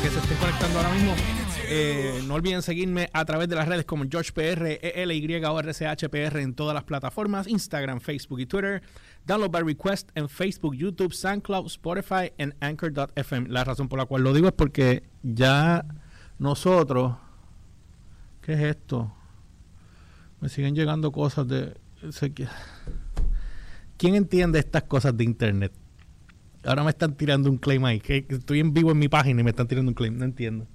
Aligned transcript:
que 0.00 0.08
se 0.10 0.18
estén 0.18 0.38
conectando 0.38 0.78
ahora 0.78 0.90
mismo. 0.94 1.14
Eh, 1.68 2.22
no 2.26 2.34
olviden 2.34 2.62
seguirme 2.62 3.08
a 3.12 3.24
través 3.24 3.48
de 3.48 3.56
las 3.56 3.66
redes 3.66 3.84
como 3.84 4.04
GeorgePR, 4.04 4.78
ELY 4.82 5.44
o 5.44 5.60
RCHPR 5.60 6.38
en 6.38 6.54
todas 6.54 6.74
las 6.74 6.84
plataformas, 6.84 7.46
Instagram, 7.48 8.00
Facebook 8.00 8.40
y 8.40 8.46
Twitter. 8.46 8.82
Download 9.26 9.50
by 9.50 9.62
request 9.62 10.10
en 10.14 10.28
Facebook, 10.28 10.74
YouTube, 10.74 11.12
SoundCloud, 11.12 11.66
Spotify 11.66 12.32
y 12.38 12.44
Anchor.fm. 12.60 13.48
La 13.48 13.64
razón 13.64 13.88
por 13.88 13.98
la 13.98 14.06
cual 14.06 14.22
lo 14.22 14.32
digo 14.32 14.48
es 14.48 14.54
porque 14.54 15.02
ya 15.22 15.84
nosotros... 16.38 17.16
¿Qué 18.42 18.54
es 18.54 18.60
esto? 18.60 19.14
Me 20.40 20.48
siguen 20.48 20.74
llegando 20.74 21.12
cosas 21.12 21.46
de... 21.46 21.74
¿Quién 23.96 24.14
entiende 24.16 24.58
estas 24.58 24.82
cosas 24.82 25.16
de 25.16 25.24
Internet? 25.24 25.72
Ahora 26.64 26.84
me 26.84 26.90
están 26.90 27.14
tirando 27.14 27.50
un 27.50 27.58
claim 27.58 27.84
ahí. 27.84 28.00
Que 28.00 28.26
estoy 28.28 28.60
en 28.60 28.72
vivo 28.72 28.92
en 28.92 28.98
mi 28.98 29.08
página 29.08 29.40
y 29.40 29.44
me 29.44 29.50
están 29.50 29.66
tirando 29.66 29.90
un 29.90 29.94
claim. 29.94 30.16
No 30.16 30.24
entiendo. 30.24 30.66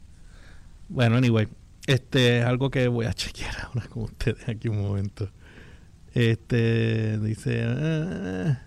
Bueno, 0.90 1.18
anyway. 1.18 1.48
Este 1.88 2.40
es 2.40 2.46
algo 2.46 2.70
que 2.70 2.90
voy 2.90 3.06
a 3.06 3.14
chequear 3.14 3.56
ahora 3.64 3.88
con 3.88 4.04
ustedes 4.04 4.48
aquí 4.50 4.68
un 4.68 4.82
momento. 4.82 5.30
Este 6.14 7.18
dice. 7.20 7.64
Ah, 7.64 8.62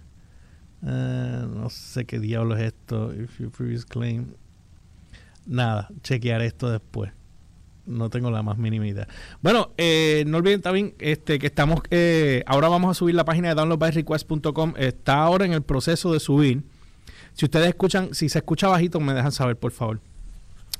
ah, 0.82 1.46
no 1.52 1.68
sé 1.68 2.06
qué 2.06 2.18
diablo 2.18 2.56
es 2.56 2.62
esto. 2.62 3.12
If 3.14 3.38
you 3.38 3.50
previous 3.50 3.84
claim. 3.84 4.34
Nada, 5.46 5.90
chequear 6.02 6.40
esto 6.40 6.70
después. 6.70 7.12
No 7.84 8.08
tengo 8.08 8.30
la 8.30 8.42
más 8.42 8.56
mínima 8.56 8.86
idea. 8.86 9.06
Bueno, 9.42 9.72
eh, 9.76 10.24
no 10.26 10.38
olviden 10.38 10.62
también 10.62 10.94
este, 10.98 11.38
que 11.38 11.46
estamos. 11.46 11.80
Eh, 11.90 12.42
ahora 12.46 12.68
vamos 12.68 12.90
a 12.90 12.94
subir 12.94 13.14
la 13.14 13.24
página 13.24 13.48
de 13.48 13.54
downloadbyrequest.com. 13.54 14.74
Está 14.78 15.22
ahora 15.22 15.44
en 15.44 15.52
el 15.52 15.62
proceso 15.62 16.12
de 16.12 16.20
subir 16.20 16.62
si 17.40 17.46
ustedes 17.46 17.68
escuchan, 17.68 18.12
si 18.12 18.28
se 18.28 18.40
escucha 18.40 18.68
bajito, 18.68 19.00
me 19.00 19.14
dejan 19.14 19.32
saber, 19.32 19.56
por 19.56 19.72
favor. 19.72 19.98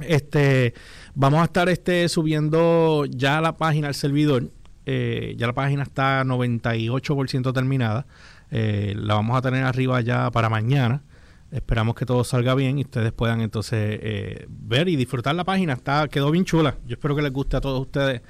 Este, 0.00 0.74
vamos 1.14 1.40
a 1.40 1.44
estar 1.44 1.70
este, 1.70 2.06
subiendo 2.10 3.06
ya 3.06 3.40
la 3.40 3.56
página 3.56 3.88
al 3.88 3.94
servidor. 3.94 4.50
Eh, 4.84 5.36
ya 5.38 5.46
la 5.46 5.54
página 5.54 5.84
está 5.84 6.22
98% 6.22 7.54
terminada. 7.54 8.04
Eh, 8.50 8.92
la 8.94 9.14
vamos 9.14 9.38
a 9.38 9.40
tener 9.40 9.64
arriba 9.64 10.02
ya 10.02 10.30
para 10.30 10.50
mañana. 10.50 11.02
Esperamos 11.50 11.94
que 11.94 12.04
todo 12.04 12.24
salga 12.24 12.54
bien 12.54 12.78
y 12.78 12.82
ustedes 12.82 13.12
puedan 13.12 13.40
entonces 13.40 13.98
eh, 14.02 14.46
ver 14.50 14.90
y 14.90 14.96
disfrutar 14.96 15.34
la 15.36 15.44
página. 15.44 15.72
Está, 15.72 16.08
quedó 16.08 16.30
bien 16.30 16.44
chula. 16.44 16.76
Yo 16.86 16.96
espero 16.96 17.16
que 17.16 17.22
les 17.22 17.32
guste 17.32 17.56
a 17.56 17.62
todos 17.62 17.80
ustedes 17.80 18.20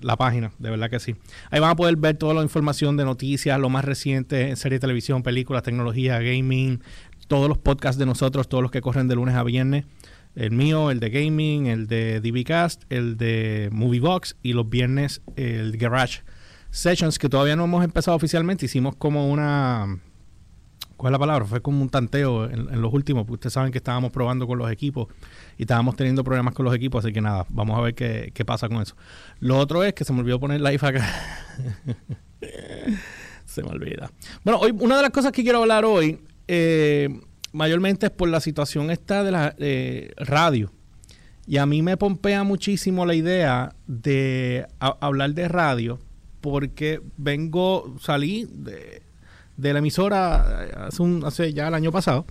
la 0.00 0.16
página, 0.16 0.52
de 0.60 0.70
verdad 0.70 0.88
que 0.88 1.00
sí. 1.00 1.16
Ahí 1.50 1.58
van 1.58 1.70
a 1.70 1.74
poder 1.74 1.96
ver 1.96 2.16
toda 2.16 2.34
la 2.34 2.42
información 2.42 2.96
de 2.96 3.04
noticias, 3.04 3.58
lo 3.58 3.68
más 3.68 3.84
reciente 3.84 4.48
en 4.48 4.56
serie 4.56 4.76
de 4.76 4.80
televisión, 4.80 5.24
películas, 5.24 5.64
tecnología, 5.64 6.20
gaming, 6.20 6.80
todos 7.26 7.48
los 7.48 7.58
podcasts 7.58 7.98
de 7.98 8.06
nosotros, 8.06 8.48
todos 8.48 8.62
los 8.62 8.70
que 8.70 8.80
corren 8.80 9.08
de 9.08 9.14
lunes 9.14 9.34
a 9.34 9.42
viernes. 9.42 9.84
El 10.34 10.50
mío, 10.50 10.90
el 10.90 10.98
de 10.98 11.10
gaming, 11.10 11.66
el 11.66 11.86
de 11.86 12.20
DBcast, 12.20 12.82
el 12.90 13.16
de 13.16 13.68
Moviebox 13.72 14.36
y 14.42 14.52
los 14.52 14.68
viernes 14.68 15.22
el 15.36 15.76
Garage 15.76 16.22
Sessions, 16.70 17.20
que 17.20 17.28
todavía 17.28 17.54
no 17.54 17.64
hemos 17.64 17.84
empezado 17.84 18.16
oficialmente. 18.16 18.66
Hicimos 18.66 18.96
como 18.96 19.30
una. 19.30 20.00
¿Cuál 20.96 21.10
es 21.10 21.12
la 21.12 21.18
palabra? 21.18 21.44
Fue 21.44 21.60
como 21.60 21.82
un 21.82 21.88
tanteo 21.88 22.50
en, 22.50 22.80
los 22.80 22.92
últimos, 22.92 23.24
porque 23.24 23.34
ustedes 23.34 23.52
saben 23.52 23.70
que 23.70 23.78
estábamos 23.78 24.10
probando 24.10 24.46
con 24.46 24.58
los 24.58 24.70
equipos 24.70 25.08
y 25.58 25.62
estábamos 25.62 25.96
teniendo 25.96 26.24
problemas 26.24 26.54
con 26.54 26.64
los 26.64 26.74
equipos, 26.74 27.04
así 27.04 27.12
que 27.12 27.20
nada, 27.20 27.46
vamos 27.50 27.78
a 27.78 27.82
ver 27.82 27.94
qué, 27.94 28.30
qué 28.32 28.44
pasa 28.44 28.68
con 28.68 28.80
eso. 28.80 28.96
Lo 29.40 29.58
otro 29.58 29.84
es 29.84 29.92
que 29.92 30.04
se 30.04 30.12
me 30.12 30.20
olvidó 30.20 30.40
poner 30.40 30.60
live 30.60 30.78
acá. 30.80 31.06
se 33.44 33.62
me 33.62 33.68
olvida. 33.68 34.10
Bueno, 34.44 34.60
hoy, 34.60 34.72
una 34.78 34.96
de 34.96 35.02
las 35.02 35.10
cosas 35.10 35.32
que 35.32 35.42
quiero 35.42 35.60
hablar 35.60 35.84
hoy 35.84 36.20
eh, 36.48 37.08
mayormente 37.52 38.06
es 38.06 38.12
por 38.12 38.28
la 38.28 38.40
situación 38.40 38.90
esta 38.90 39.22
de 39.22 39.30
la 39.30 39.54
eh, 39.58 40.12
radio. 40.16 40.72
Y 41.46 41.58
a 41.58 41.66
mí 41.66 41.82
me 41.82 41.96
pompea 41.96 42.42
muchísimo 42.42 43.04
la 43.04 43.14
idea 43.14 43.74
de 43.86 44.66
hablar 44.78 45.34
de 45.34 45.48
radio 45.48 45.98
porque 46.40 47.00
vengo, 47.16 47.96
salí 48.00 48.46
de, 48.50 49.02
la 49.56 49.78
emisora 49.78 50.86
hace, 50.86 51.02
un, 51.02 51.24
hace 51.24 51.52
ya 51.52 51.68
el 51.68 51.74
año 51.74 51.92
pasado, 51.92 52.26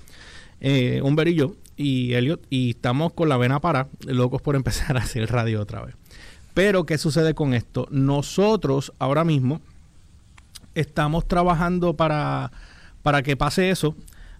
eh, 0.62 1.02
Humber 1.04 1.28
y 1.30 1.36
yo, 1.36 1.56
y 1.78 2.14
Elliot, 2.14 2.46
y 2.50 2.72
estamos 2.72 3.14
con 3.14 3.30
la 3.30 3.38
vena 3.38 3.60
para, 3.60 3.88
locos 4.06 4.42
por 4.42 4.56
empezar 4.58 4.98
a 4.98 5.02
hacer 5.02 5.32
radio 5.32 5.62
otra 5.62 5.84
vez. 5.84 5.96
Pero, 6.54 6.86
¿qué 6.86 6.98
sucede 6.98 7.34
con 7.34 7.54
esto? 7.54 7.88
Nosotros 7.90 8.94
ahora 9.00 9.24
mismo 9.24 9.62
estamos 10.76 11.28
trabajando 11.28 11.96
para 11.96 12.52
para 13.04 13.22
que 13.22 13.38
pase 13.38 13.70
eso. 13.70 13.96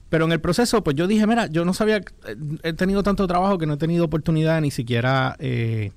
Pero 0.10 0.26
en 0.26 0.32
el 0.32 0.42
proceso, 0.42 0.84
pues 0.84 0.96
yo 0.96 1.08
dije, 1.08 1.26
mira, 1.28 1.48
yo 1.48 1.66
no 1.66 1.74
sabía, 1.74 2.02
he 2.64 2.74
tenido 2.74 3.04
tanto 3.04 3.28
trabajo 3.28 3.58
que 3.58 3.66
no 3.66 3.74
he 3.74 3.78
tenido 3.78 4.06
oportunidad 4.06 4.62
ni 4.62 4.70
siquiera 4.70 5.36
eh, 5.40 5.92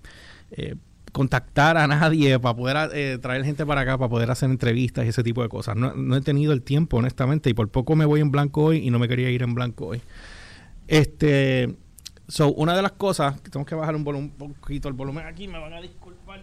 eh, 0.53 0.77
contactar 1.13 1.77
a 1.77 1.87
nadie 1.87 2.39
para 2.39 2.57
poder 2.57 2.91
eh, 2.95 3.19
traer 3.21 3.45
gente 3.45 3.67
para 3.67 3.83
acá, 3.83 3.99
para 3.99 4.09
poder 4.09 4.31
hacer 4.31 4.51
entrevistas 4.51 5.05
y 5.05 5.09
ese 5.09 5.23
tipo 5.23 5.43
de 5.43 5.49
cosas. 5.49 5.77
No, 5.77 6.17
he 6.17 6.21
tenido 6.23 6.53
el 6.53 6.63
tiempo, 6.63 6.97
honestamente, 6.97 7.51
y 7.51 7.55
por 7.55 7.69
poco 7.69 7.95
me 7.95 8.05
voy 8.05 8.21
en 8.21 8.31
blanco 8.31 8.65
hoy 8.65 8.87
y 8.87 8.91
no 8.91 8.99
me 8.99 9.07
quería 9.07 9.31
ir 9.31 9.43
en 9.43 9.55
blanco 9.55 9.89
hoy. 9.89 10.01
Este, 10.89 11.77
so, 12.27 12.53
una 12.55 12.75
de 12.75 12.83
las 12.83 12.93
cosas, 12.93 13.41
que 13.43 13.51
tengo 13.51 13.67
que 13.67 13.75
bajar 13.75 13.97
un, 13.97 14.07
un 14.07 14.31
poquito 14.31 14.89
el 14.89 14.95
volumen 14.95 15.27
aquí, 15.27 15.47
me 15.47 15.59
van 15.59 15.75
a 15.75 15.81
disculpar. 15.83 16.43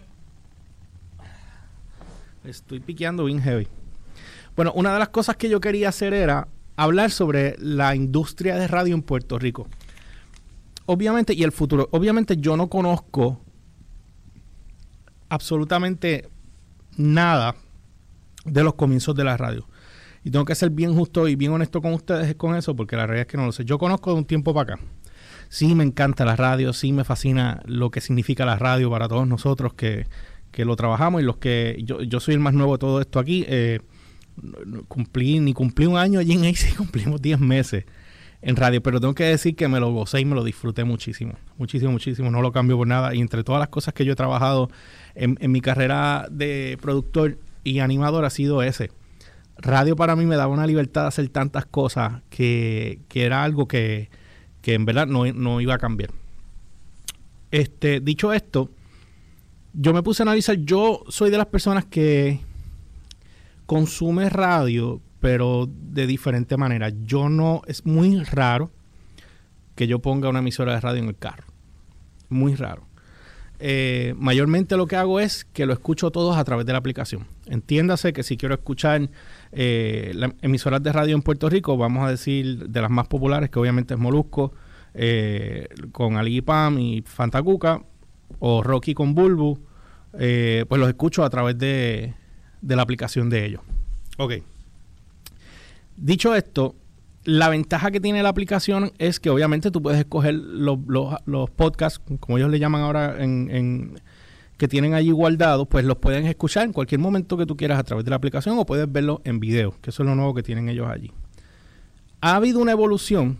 Estoy 2.44 2.78
piqueando 2.78 3.24
bien 3.24 3.40
heavy. 3.40 3.66
Bueno, 4.56 4.72
una 4.74 4.92
de 4.92 4.98
las 4.98 5.08
cosas 5.08 5.36
que 5.36 5.48
yo 5.48 5.60
quería 5.60 5.88
hacer 5.88 6.14
era 6.14 6.48
hablar 6.76 7.10
sobre 7.10 7.56
la 7.58 7.94
industria 7.94 8.56
de 8.56 8.68
radio 8.68 8.94
en 8.94 9.02
Puerto 9.02 9.38
Rico. 9.38 9.66
Obviamente, 10.86 11.34
y 11.34 11.42
el 11.42 11.52
futuro. 11.52 11.88
Obviamente 11.92 12.36
yo 12.36 12.56
no 12.56 12.68
conozco 12.68 13.40
absolutamente 15.28 16.28
nada 16.96 17.56
de 18.44 18.62
los 18.62 18.74
comienzos 18.74 19.14
de 19.14 19.24
la 19.24 19.36
radio. 19.36 19.66
Y 20.22 20.30
tengo 20.30 20.44
que 20.44 20.54
ser 20.54 20.70
bien 20.70 20.94
justo 20.94 21.28
y 21.28 21.36
bien 21.36 21.52
honesto 21.52 21.82
con 21.82 21.92
ustedes 21.92 22.34
con 22.36 22.54
eso, 22.54 22.76
porque 22.76 22.96
la 22.96 23.06
realidad 23.06 23.26
es 23.26 23.30
que 23.30 23.36
no 23.36 23.46
lo 23.46 23.52
sé. 23.52 23.64
Yo 23.64 23.78
conozco 23.78 24.12
de 24.12 24.18
un 24.18 24.24
tiempo 24.24 24.54
para 24.54 24.74
acá. 24.74 24.82
Sí 25.48 25.74
me 25.74 25.84
encanta 25.84 26.24
la 26.24 26.36
radio, 26.36 26.72
sí 26.72 26.92
me 26.92 27.04
fascina 27.04 27.60
lo 27.66 27.90
que 27.90 28.00
significa 28.00 28.46
la 28.46 28.56
radio 28.56 28.90
para 28.90 29.08
todos 29.08 29.26
nosotros 29.26 29.74
que, 29.74 30.06
que 30.50 30.64
lo 30.64 30.76
trabajamos 30.76 31.20
y 31.20 31.24
los 31.24 31.36
que... 31.36 31.78
Yo, 31.84 32.02
yo 32.02 32.20
soy 32.20 32.34
el 32.34 32.40
más 32.40 32.54
nuevo 32.54 32.72
de 32.72 32.78
todo 32.78 33.00
esto 33.00 33.18
aquí. 33.18 33.44
Eh, 33.48 33.80
cumplí, 34.88 35.40
ni 35.40 35.52
cumplí 35.52 35.86
un 35.86 35.96
año 35.96 36.20
allí 36.20 36.32
en 36.32 36.44
AC, 36.44 36.74
cumplimos 36.76 37.20
10 37.20 37.40
meses 37.40 37.84
en 38.44 38.56
radio, 38.56 38.82
pero 38.82 39.00
tengo 39.00 39.14
que 39.14 39.24
decir 39.24 39.56
que 39.56 39.68
me 39.68 39.80
lo 39.80 39.90
gocé 39.90 40.20
y 40.20 40.26
me 40.26 40.34
lo 40.34 40.44
disfruté 40.44 40.84
muchísimo, 40.84 41.32
muchísimo, 41.56 41.92
muchísimo, 41.92 42.30
no 42.30 42.42
lo 42.42 42.52
cambio 42.52 42.76
por 42.76 42.86
nada. 42.86 43.14
Y 43.14 43.20
entre 43.20 43.42
todas 43.42 43.58
las 43.58 43.70
cosas 43.70 43.94
que 43.94 44.04
yo 44.04 44.12
he 44.12 44.16
trabajado 44.16 44.70
en, 45.14 45.38
mi 45.50 45.62
carrera 45.62 46.26
de 46.30 46.78
productor 46.82 47.38
y 47.64 47.78
animador 47.78 48.26
ha 48.26 48.30
sido 48.30 48.62
ese. 48.62 48.90
Radio 49.56 49.96
para 49.96 50.14
mí 50.14 50.26
me 50.26 50.36
daba 50.36 50.52
una 50.52 50.66
libertad 50.66 51.02
de 51.02 51.08
hacer 51.08 51.28
tantas 51.30 51.64
cosas 51.64 52.20
que, 52.28 53.00
era 53.14 53.44
algo 53.44 53.66
que, 53.66 54.10
que 54.60 54.74
en 54.74 54.84
verdad 54.84 55.06
no, 55.06 55.24
no, 55.32 55.62
iba 55.62 55.74
a 55.74 55.78
cambiar. 55.78 56.10
Este, 57.50 58.00
dicho 58.00 58.34
esto, 58.34 58.70
yo 59.72 59.94
me 59.94 60.02
puse 60.02 60.22
a 60.22 60.24
analizar, 60.24 60.56
yo 60.56 61.02
soy 61.08 61.30
de 61.30 61.38
las 61.38 61.46
personas 61.46 61.86
que 61.86 62.40
consume 63.66 64.28
radio, 64.28 65.00
pero 65.20 65.68
de 65.68 66.06
diferente 66.06 66.56
manera. 66.56 66.90
Yo 67.04 67.28
no, 67.28 67.62
es 67.66 67.86
muy 67.86 68.22
raro 68.24 68.70
que 69.74 69.86
yo 69.86 70.00
ponga 70.00 70.28
una 70.28 70.40
emisora 70.40 70.74
de 70.74 70.80
radio 70.80 71.02
en 71.02 71.08
el 71.08 71.16
carro. 71.16 71.46
Muy 72.28 72.54
raro. 72.54 72.86
Eh, 73.60 74.14
mayormente 74.18 74.76
lo 74.76 74.86
que 74.86 74.96
hago 74.96 75.20
es 75.20 75.44
que 75.44 75.64
lo 75.64 75.72
escucho 75.72 76.10
todos 76.10 76.36
a 76.36 76.44
través 76.44 76.66
de 76.66 76.72
la 76.72 76.78
aplicación. 76.78 77.26
Entiéndase 77.46 78.12
que 78.12 78.22
si 78.22 78.36
quiero 78.36 78.54
escuchar 78.54 79.08
eh, 79.52 80.12
las 80.14 80.32
emisoras 80.42 80.82
de 80.82 80.92
radio 80.92 81.14
en 81.14 81.22
Puerto 81.22 81.48
Rico, 81.48 81.76
vamos 81.76 82.04
a 82.04 82.10
decir 82.10 82.68
de 82.68 82.80
las 82.80 82.90
más 82.90 83.06
populares, 83.06 83.50
que 83.50 83.58
obviamente 83.58 83.94
es 83.94 84.00
Molusco, 84.00 84.52
eh, 84.92 85.68
con 85.92 86.16
Ali 86.16 86.42
Pam 86.42 86.78
y 86.78 87.02
Fantacuca, 87.02 87.80
o 88.40 88.62
Rocky 88.62 88.94
con 88.94 89.14
Bulbu, 89.14 89.58
pues 90.12 90.80
los 90.80 90.88
escucho 90.88 91.24
a 91.24 91.30
través 91.30 91.56
de, 91.56 92.14
de 92.64 92.76
la 92.76 92.82
aplicación 92.82 93.30
de 93.30 93.44
ellos. 93.44 93.60
Ok. 94.18 94.34
Dicho 95.96 96.34
esto, 96.34 96.74
la 97.24 97.48
ventaja 97.48 97.90
que 97.90 98.00
tiene 98.00 98.22
la 98.22 98.30
aplicación 98.30 98.92
es 98.98 99.20
que 99.20 99.30
obviamente 99.30 99.70
tú 99.70 99.82
puedes 99.82 100.00
escoger 100.00 100.34
los, 100.34 100.78
podcasts, 101.50 102.00
como 102.20 102.38
ellos 102.38 102.50
le 102.50 102.58
llaman 102.58 102.82
ahora, 102.82 103.22
en, 103.22 104.00
que 104.56 104.66
tienen 104.66 104.94
allí 104.94 105.10
guardados, 105.10 105.68
pues 105.68 105.84
los 105.84 105.98
pueden 105.98 106.26
escuchar 106.26 106.64
en 106.64 106.72
cualquier 106.72 107.00
momento 107.00 107.36
que 107.36 107.46
tú 107.46 107.56
quieras 107.56 107.78
a 107.78 107.84
través 107.84 108.04
de 108.04 108.10
la 108.10 108.16
aplicación 108.16 108.58
o 108.58 108.66
puedes 108.66 108.90
verlo 108.90 109.20
en 109.24 109.40
video, 109.40 109.74
que 109.80 109.90
eso 109.90 110.02
es 110.02 110.08
lo 110.08 110.14
nuevo 110.14 110.34
que 110.34 110.42
tienen 110.42 110.68
ellos 110.68 110.88
allí. 110.88 111.12
Ha 112.20 112.36
habido 112.36 112.60
una 112.60 112.72
evolución 112.72 113.38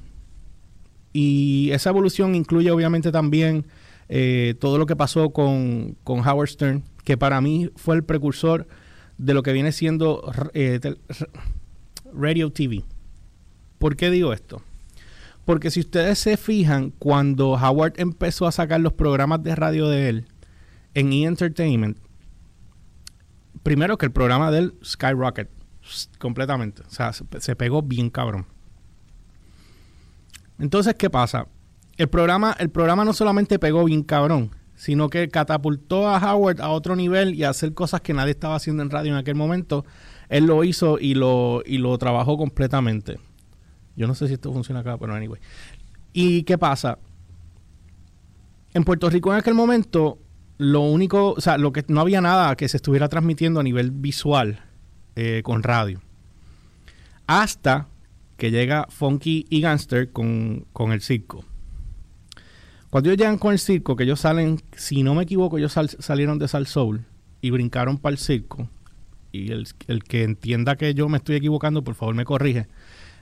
y 1.12 1.70
esa 1.72 1.90
evolución 1.90 2.34
incluye 2.34 2.70
obviamente 2.70 3.10
también 3.10 3.66
eh, 4.08 4.54
todo 4.60 4.76
lo 4.78 4.86
que 4.86 4.96
pasó 4.96 5.30
con, 5.30 5.96
con 6.04 6.26
Howard 6.26 6.48
Stern, 6.48 6.84
que 7.04 7.16
para 7.16 7.40
mí 7.40 7.70
fue 7.76 7.96
el 7.96 8.04
precursor 8.04 8.66
de 9.18 9.34
lo 9.34 9.42
que 9.42 9.52
viene 9.52 9.72
siendo 9.72 10.32
eh, 10.54 10.80
Radio 12.12 12.52
TV. 12.52 12.84
¿Por 13.78 13.96
qué 13.96 14.10
digo 14.10 14.32
esto? 14.32 14.62
Porque 15.44 15.70
si 15.70 15.80
ustedes 15.80 16.18
se 16.18 16.36
fijan, 16.36 16.90
cuando 16.90 17.52
Howard 17.52 17.94
empezó 17.96 18.46
a 18.46 18.52
sacar 18.52 18.80
los 18.80 18.94
programas 18.94 19.42
de 19.42 19.54
radio 19.54 19.88
de 19.88 20.08
él 20.08 20.26
en 20.94 21.12
E! 21.12 21.24
Entertainment, 21.24 21.98
primero 23.62 23.98
que 23.98 24.06
el 24.06 24.12
programa 24.12 24.50
de 24.50 24.58
él, 24.58 24.74
Skyrocket, 24.84 25.50
completamente. 26.18 26.82
O 26.82 26.90
sea, 26.90 27.12
se, 27.12 27.56
pegó 27.56 27.82
bien 27.82 28.10
cabrón. 28.10 28.46
Entonces, 30.58 30.94
¿qué 30.94 31.10
pasa? 31.10 31.48
El 31.96 32.08
programa, 32.08 32.56
el 32.58 32.70
programa 32.70 33.04
no 33.04 33.12
solamente 33.12 33.58
pegó 33.58 33.84
bien 33.84 34.02
cabrón, 34.02 34.50
sino 34.76 35.08
que 35.08 35.28
catapultó 35.28 36.08
a 36.08 36.18
Howard 36.18 36.60
a 36.60 36.70
otro 36.70 36.96
nivel 36.96 37.34
y 37.34 37.44
a 37.44 37.50
hacer 37.50 37.74
cosas 37.74 38.00
que 38.00 38.12
nadie 38.12 38.32
estaba 38.32 38.56
haciendo 38.56 38.82
en 38.82 38.90
radio 38.90 39.12
en 39.12 39.18
aquel 39.18 39.34
momento. 39.34 39.84
Él 40.28 40.46
lo 40.46 40.64
hizo 40.64 40.98
y 40.98 41.14
lo, 41.14 41.62
y 41.64 41.78
lo 41.78 41.96
trabajó 41.98 42.36
completamente. 42.36 43.18
Yo 43.96 44.06
no 44.06 44.14
sé 44.14 44.26
si 44.26 44.34
esto 44.34 44.52
funciona 44.52 44.80
acá, 44.80 44.98
pero 44.98 45.14
anyway. 45.14 45.40
¿Y 46.12 46.42
qué 46.42 46.58
pasa? 46.58 46.98
En 48.72 48.84
Puerto 48.84 49.08
Rico 49.08 49.32
en 49.32 49.38
aquel 49.38 49.54
momento, 49.54 50.18
lo 50.58 50.80
único, 50.80 51.32
o 51.32 51.40
sea, 51.40 51.58
lo 51.58 51.72
que 51.72 51.84
no 51.88 52.00
había 52.00 52.20
nada 52.20 52.56
que 52.56 52.68
se 52.68 52.76
estuviera 52.76 53.08
transmitiendo 53.08 53.60
a 53.60 53.62
nivel 53.62 53.92
visual 53.92 54.60
eh, 55.14 55.42
con 55.44 55.62
radio. 55.62 56.00
Hasta 57.26 57.86
que 58.36 58.50
llega 58.50 58.86
Funky 58.88 59.46
y 59.48 59.60
Gangster 59.60 60.10
con, 60.10 60.66
con 60.72 60.92
el 60.92 61.00
circo. 61.00 61.44
Cuando 62.94 63.10
ellos 63.10 63.18
llegan 63.18 63.38
con 63.38 63.52
el 63.52 63.58
circo, 63.58 63.96
que 63.96 64.04
ellos 64.04 64.20
salen, 64.20 64.62
si 64.76 65.02
no 65.02 65.16
me 65.16 65.24
equivoco, 65.24 65.58
ellos 65.58 65.76
salieron 65.98 66.38
de 66.38 66.46
Sal 66.46 66.68
Soul 66.68 67.04
y 67.40 67.50
brincaron 67.50 67.98
para 67.98 68.12
el 68.12 68.18
circo. 68.18 68.68
Y 69.32 69.50
el, 69.50 69.66
el, 69.88 70.04
que 70.04 70.22
entienda 70.22 70.76
que 70.76 70.94
yo 70.94 71.08
me 71.08 71.16
estoy 71.16 71.34
equivocando, 71.34 71.82
por 71.82 71.96
favor 71.96 72.14
me 72.14 72.24
corrige. 72.24 72.68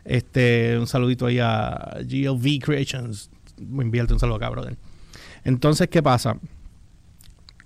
Este, 0.05 0.77
un 0.79 0.87
saludito 0.87 1.25
ahí 1.25 1.39
a 1.39 1.97
GLV 2.05 2.59
Creations. 2.63 3.31
Me 3.57 3.83
invierte 3.83 4.13
un 4.13 4.21
saludo 4.21 4.37
acá, 4.37 4.51
brother. 4.51 4.77
Entonces, 5.43 5.89
¿qué 5.89 6.03
pasa? 6.03 6.37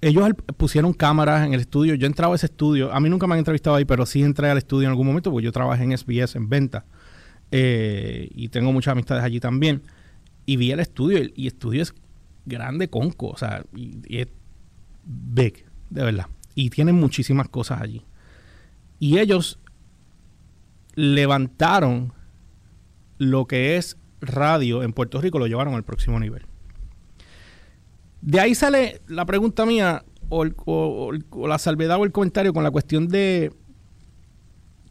Ellos 0.00 0.29
pusieron 0.56 0.93
cámaras 0.93 1.44
en 1.44 1.55
el 1.55 1.61
estudio. 1.61 1.97
Yo 1.97 2.06
entraba 2.06 2.35
a 2.35 2.37
ese 2.37 2.47
estudio. 2.47 2.93
A 2.93 3.00
mí 3.00 3.11
nunca 3.11 3.26
me 3.26 3.32
han 3.32 3.41
entrevistado 3.41 3.75
ahí, 3.75 3.85
pero 3.85 4.06
sí 4.06 4.23
entré 4.23 4.49
al 4.49 4.59
estudio 4.59 4.87
en 4.87 4.91
algún 4.91 5.09
momento 5.09 5.32
porque 5.32 5.47
yo 5.47 5.50
trabajé 5.50 5.82
en 5.82 5.99
SBS 5.99 6.37
en 6.37 6.49
venta. 6.49 6.85
Eh, 7.50 8.29
y 8.32 8.47
tengo 8.50 8.73
muchas 8.73 8.93
amistades 8.93 9.25
allí 9.25 9.41
también. 9.41 9.82
Y 10.46 10.56
vi 10.56 10.70
el 10.70 10.81
estudio. 10.81 11.19
Y 11.34 11.43
el 11.43 11.46
estudio 11.48 11.82
es 11.82 11.94
grande, 12.46 12.88
conco. 12.88 13.28
O 13.28 13.37
sea, 13.37 13.64
y, 13.75 13.98
es 14.08 14.28
big, 15.04 15.66
de 15.90 16.04
verdad. 16.04 16.26
Y 16.54 16.70
tienen 16.70 16.94
muchísimas 16.94 17.48
cosas 17.48 17.82
allí. 17.82 18.02
Y 18.98 19.19
ellos 19.19 19.58
levantaron 20.94 22.12
lo 23.19 23.46
que 23.46 23.76
es 23.76 23.98
radio 24.20 24.82
en 24.82 24.93
Puerto 24.93 25.20
Rico 25.20 25.38
lo 25.38 25.46
llevaron 25.46 25.75
al 25.75 25.84
próximo 25.84 26.19
nivel. 26.19 26.46
De 28.22 28.40
ahí 28.40 28.54
sale 28.54 29.00
la 29.06 29.26
pregunta 29.26 29.66
mía, 29.66 30.04
o, 30.28 31.12
la 31.46 31.58
salvedad 31.58 31.99
o 31.99 32.04
el 32.04 32.12
comentario 32.12 32.52
con 32.52 32.64
la 32.64 32.70
cuestión 32.70 33.08
de 33.08 33.52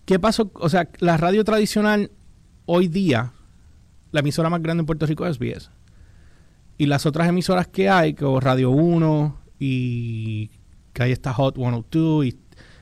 qué 0.06 0.19
pasó. 0.19 0.51
O 0.54 0.69
sea, 0.69 0.90
la 1.00 1.18
radio 1.18 1.44
tradicional 1.44 2.12
hoy 2.66 2.88
día, 2.88 3.34
la 4.16 4.22
emisora 4.22 4.50
más 4.50 4.62
grande 4.64 4.80
en 4.80 4.86
Puerto 4.86 5.06
Rico 5.06 5.28
es 5.28 5.36
SBS. 5.36 5.70
Y 6.78 6.86
las 6.86 7.06
otras 7.06 7.28
emisoras 7.28 7.68
que 7.68 7.90
hay, 7.90 8.14
como 8.14 8.40
Radio 8.40 8.70
1 8.70 9.38
y 9.60 10.52
que 10.94 11.04
ahí 11.04 11.12
está 11.12 11.34
Hot 11.34 11.58
102 11.58 12.26
y, 12.26 12.40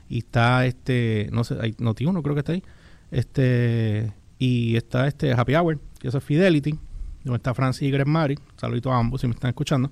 y 0.10 0.20
está 0.20 0.68
este, 0.68 1.30
no 1.32 1.44
sé, 1.44 1.58
hay 1.60 1.74
Noti 1.80 2.06
1 2.06 2.22
creo 2.22 2.36
que 2.36 2.40
está 2.42 2.52
ahí. 2.52 2.64
Este 3.10 4.14
y 4.38 4.76
está 4.76 5.08
este 5.08 5.34
Happy 5.34 5.56
Hour, 5.56 5.80
que 6.00 6.10
es 6.10 6.24
Fidelity, 6.24 6.78
donde 7.24 7.38
está 7.38 7.56
Francis 7.56 7.82
y 7.82 7.90
Greg 7.90 8.06
Mari. 8.06 8.38
Saludito 8.56 8.92
a 8.92 9.00
ambos 9.00 9.22
si 9.22 9.26
me 9.26 9.34
están 9.34 9.50
escuchando. 9.50 9.92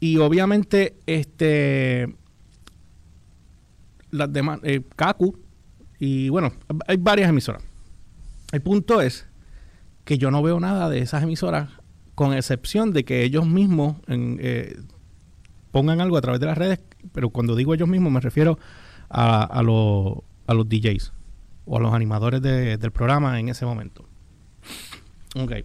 Y 0.00 0.18
obviamente, 0.18 0.98
este 1.06 2.14
las 4.10 4.30
demás, 4.30 4.60
eh, 4.64 4.82
Kaku, 4.96 5.34
y 5.98 6.28
bueno, 6.28 6.52
hay 6.86 6.98
varias 6.98 7.30
emisoras. 7.30 7.62
El 8.52 8.60
punto 8.60 9.00
es 9.00 9.27
que 10.08 10.16
yo 10.16 10.30
no 10.30 10.42
veo 10.42 10.58
nada 10.58 10.88
de 10.88 11.00
esas 11.00 11.22
emisoras, 11.22 11.68
con 12.14 12.32
excepción 12.32 12.94
de 12.94 13.04
que 13.04 13.24
ellos 13.24 13.46
mismos 13.46 13.96
eh, 14.06 14.80
pongan 15.70 16.00
algo 16.00 16.16
a 16.16 16.22
través 16.22 16.40
de 16.40 16.46
las 16.46 16.56
redes, 16.56 16.80
pero 17.12 17.28
cuando 17.28 17.54
digo 17.54 17.74
ellos 17.74 17.90
mismos 17.90 18.10
me 18.10 18.20
refiero 18.20 18.58
a, 19.10 19.42
a, 19.42 19.58
a 19.58 19.62
los 19.62 20.68
DJs 20.70 21.12
o 21.66 21.76
a 21.76 21.80
los 21.80 21.92
animadores 21.92 22.40
del 22.40 22.90
programa 22.90 23.38
en 23.38 23.50
ese 23.50 23.66
momento. 23.66 24.08
Ok. 25.36 25.56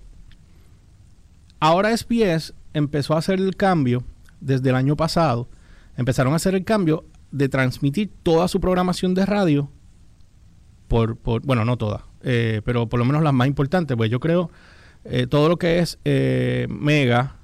Ahora 1.61 1.95
SBS 1.95 2.53
empezó 2.73 3.13
a 3.13 3.19
hacer 3.19 3.39
el 3.39 3.55
cambio 3.55 4.03
desde 4.41 4.71
el 4.71 4.75
año 4.75 4.97
pasado. 4.97 5.47
Empezaron 5.95 6.33
a 6.33 6.35
hacer 6.35 6.53
el 6.53 6.65
cambio 6.65 7.05
de 7.31 7.47
transmitir 7.47 8.11
toda 8.23 8.49
su 8.49 8.59
programación 8.59 9.13
de 9.13 9.25
radio 9.25 9.71
por, 10.89 11.17
bueno, 11.43 11.63
no 11.63 11.77
toda, 11.77 12.07
eh, 12.23 12.61
pero 12.65 12.87
por 12.87 12.99
lo 12.99 13.05
menos 13.05 13.23
las 13.23 13.33
más 13.33 13.47
importantes, 13.47 13.95
pues 13.95 14.09
yo 14.09 14.19
creo 14.19 14.49
eh, 15.05 15.27
todo 15.27 15.49
lo 15.49 15.57
que 15.57 15.79
es 15.79 15.99
eh, 16.05 16.67
Mega, 16.69 17.35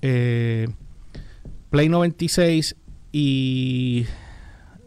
Play 0.00 1.88
96 1.88 2.76
y 3.12 4.06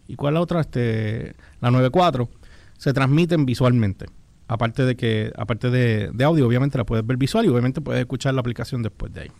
¿y 0.07 0.15
cuál 0.15 0.33
es 0.33 0.35
la 0.35 0.41
otra? 0.41 0.61
Este, 0.61 1.35
la 1.59 1.71
94 1.71 2.29
se 2.77 2.93
transmiten 2.93 3.45
visualmente. 3.45 4.05
Aparte 4.47 4.85
de 4.85 4.95
que, 4.95 5.31
aparte 5.35 5.69
de, 5.69 6.23
audio, 6.23 6.47
obviamente 6.47 6.77
la 6.77 6.85
puedes 6.85 7.05
ver 7.05 7.17
visual 7.17 7.45
y 7.45 7.49
obviamente 7.49 7.81
puedes 7.81 7.99
escuchar 7.99 8.33
la 8.33 8.39
aplicación 8.39 8.81
después 8.81 9.13
de 9.13 9.21
ahí. 9.21 9.31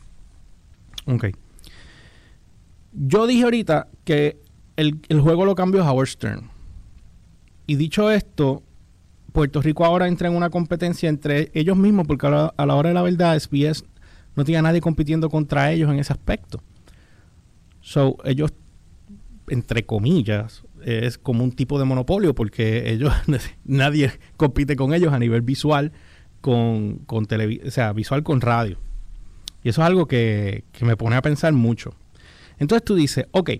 Ok. 1.05 1.27
Yo 2.91 3.25
dije 3.25 3.43
ahorita 3.43 3.87
que 4.03 4.41
el, 4.75 4.99
juego 5.21 5.45
lo 5.45 5.55
cambió 5.55 5.85
Howard 5.85 6.09
Stern. 6.09 6.49
Y 7.67 7.75
dicho 7.75 8.11
esto, 8.11 8.63
Puerto 9.37 9.61
Rico 9.61 9.85
ahora 9.85 10.07
entra 10.07 10.29
en 10.29 10.35
una 10.35 10.49
competencia 10.49 11.07
entre 11.07 11.51
ellos 11.53 11.77
mismos, 11.77 12.07
porque 12.07 12.25
a 12.25 12.65
la, 12.65 12.73
hora 12.73 12.89
de 12.89 12.95
la 12.95 13.03
verdad, 13.03 13.39
SBS 13.39 13.83
no 14.35 14.43
tiene 14.43 14.57
a 14.57 14.61
nadie 14.63 14.81
compitiendo 14.81 15.29
contra 15.29 15.71
ellos 15.71 15.91
en 15.91 15.99
ese 15.99 16.11
aspecto. 16.11 16.59
So, 17.79 18.17
ellos, 18.23 18.51
entre 19.47 19.85
comillas, 19.85 20.63
es 20.83 21.19
como 21.19 21.43
un 21.43 21.51
tipo 21.51 21.77
de 21.77 21.85
monopolio 21.85 22.33
porque 22.33 22.91
ellos 22.91 23.13
nadie 23.63 24.11
compite 24.37 24.75
con 24.75 24.95
ellos 24.95 25.13
a 25.13 25.19
nivel 25.19 25.43
visual 25.43 25.91
con, 26.41 26.97
con 27.05 27.27
o 27.27 27.69
sea, 27.69 27.93
visual 27.93 28.23
con 28.23 28.41
radio. 28.41 28.79
Y 29.63 29.69
eso 29.69 29.83
es 29.83 29.87
algo 29.87 30.07
que, 30.07 30.63
que 30.71 30.83
me 30.83 30.97
pone 30.97 31.15
a 31.15 31.21
pensar 31.21 31.53
mucho. 31.53 31.93
Entonces 32.57 32.83
tú 32.83 32.95
dices, 32.95 33.27
ok, 33.29 33.51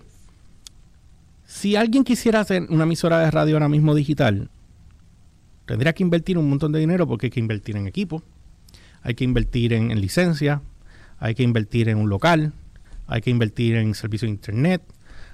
si 1.46 1.76
alguien 1.76 2.02
quisiera 2.02 2.40
hacer 2.40 2.66
una 2.68 2.82
emisora 2.82 3.20
de 3.20 3.30
radio 3.30 3.54
ahora 3.54 3.68
mismo 3.68 3.94
digital, 3.94 4.50
tendría 5.68 5.92
que 5.92 6.02
invertir 6.02 6.38
un 6.38 6.48
montón 6.48 6.72
de 6.72 6.80
dinero 6.80 7.06
porque 7.06 7.26
hay 7.26 7.30
que 7.30 7.40
invertir 7.40 7.76
en 7.76 7.86
equipo, 7.86 8.24
hay 9.02 9.14
que 9.14 9.22
invertir 9.22 9.72
en, 9.72 9.92
en 9.92 10.00
licencia, 10.00 10.62
hay 11.18 11.36
que 11.36 11.44
invertir 11.44 11.88
en 11.88 11.98
un 11.98 12.08
local, 12.08 12.52
hay 13.06 13.20
que 13.20 13.30
invertir 13.30 13.76
en 13.76 13.94
servicio 13.94 14.26
de 14.26 14.30
internet, 14.30 14.82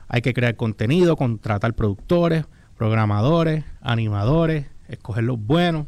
hay 0.09 0.21
que 0.21 0.35
crear 0.35 0.57
contenido, 0.57 1.17
contratar 1.17 1.75
productores, 1.75 2.45
programadores, 2.77 3.65
animadores, 3.81 4.67
escoger 4.89 5.25
los 5.25 5.39
buenos. 5.39 5.87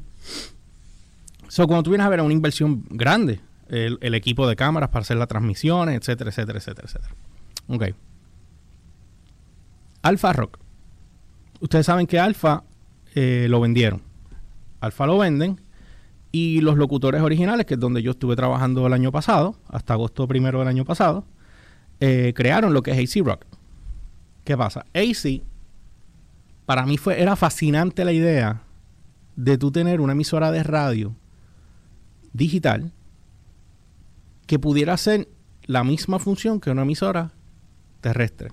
So, 1.48 1.66
cuando 1.66 1.82
tú 1.82 1.90
vienes 1.90 2.06
a 2.06 2.10
ver 2.10 2.20
una 2.20 2.32
inversión 2.32 2.84
grande, 2.88 3.40
el, 3.68 4.14
equipo 4.14 4.46
de 4.48 4.56
cámaras 4.56 4.90
para 4.90 5.02
hacer 5.02 5.16
las 5.16 5.28
transmisiones, 5.28 5.96
etcétera, 5.96 6.30
etcétera, 6.30 6.58
etcétera, 6.58 6.86
etcétera. 6.86 7.14
Ok. 7.68 7.84
Alfa 10.02 10.32
Rock. 10.32 10.58
Ustedes 11.60 11.86
saben 11.86 12.06
que 12.06 12.18
Alfa 12.20 12.62
eh, 13.14 13.46
lo 13.48 13.60
vendieron. 13.60 14.02
Alfa 14.86 15.06
lo 15.06 15.18
venden 15.18 15.60
y 16.32 16.60
los 16.60 16.76
locutores 16.76 17.22
originales, 17.22 17.66
que 17.66 17.74
es 17.74 17.80
donde 17.80 18.02
yo 18.02 18.12
estuve 18.12 18.36
trabajando 18.36 18.86
el 18.86 18.92
año 18.92 19.12
pasado, 19.12 19.56
hasta 19.68 19.94
agosto 19.94 20.26
primero 20.26 20.58
del 20.58 20.68
año 20.68 20.84
pasado, 20.84 21.24
eh, 22.00 22.32
crearon 22.34 22.74
lo 22.74 22.82
que 22.82 22.90
es 22.90 23.16
AC 23.16 23.24
Rock. 23.24 23.44
¿Qué 24.44 24.56
pasa? 24.56 24.84
AC, 24.94 25.42
para 26.66 26.84
mí 26.86 26.98
fue, 26.98 27.20
era 27.20 27.36
fascinante 27.36 28.04
la 28.04 28.12
idea 28.12 28.62
de 29.36 29.58
tú 29.58 29.70
tener 29.70 30.00
una 30.00 30.12
emisora 30.12 30.50
de 30.50 30.62
radio 30.62 31.14
digital 32.32 32.92
que 34.46 34.58
pudiera 34.58 34.94
hacer 34.94 35.28
la 35.64 35.84
misma 35.84 36.18
función 36.18 36.60
que 36.60 36.70
una 36.70 36.82
emisora 36.82 37.32
terrestre. 38.00 38.50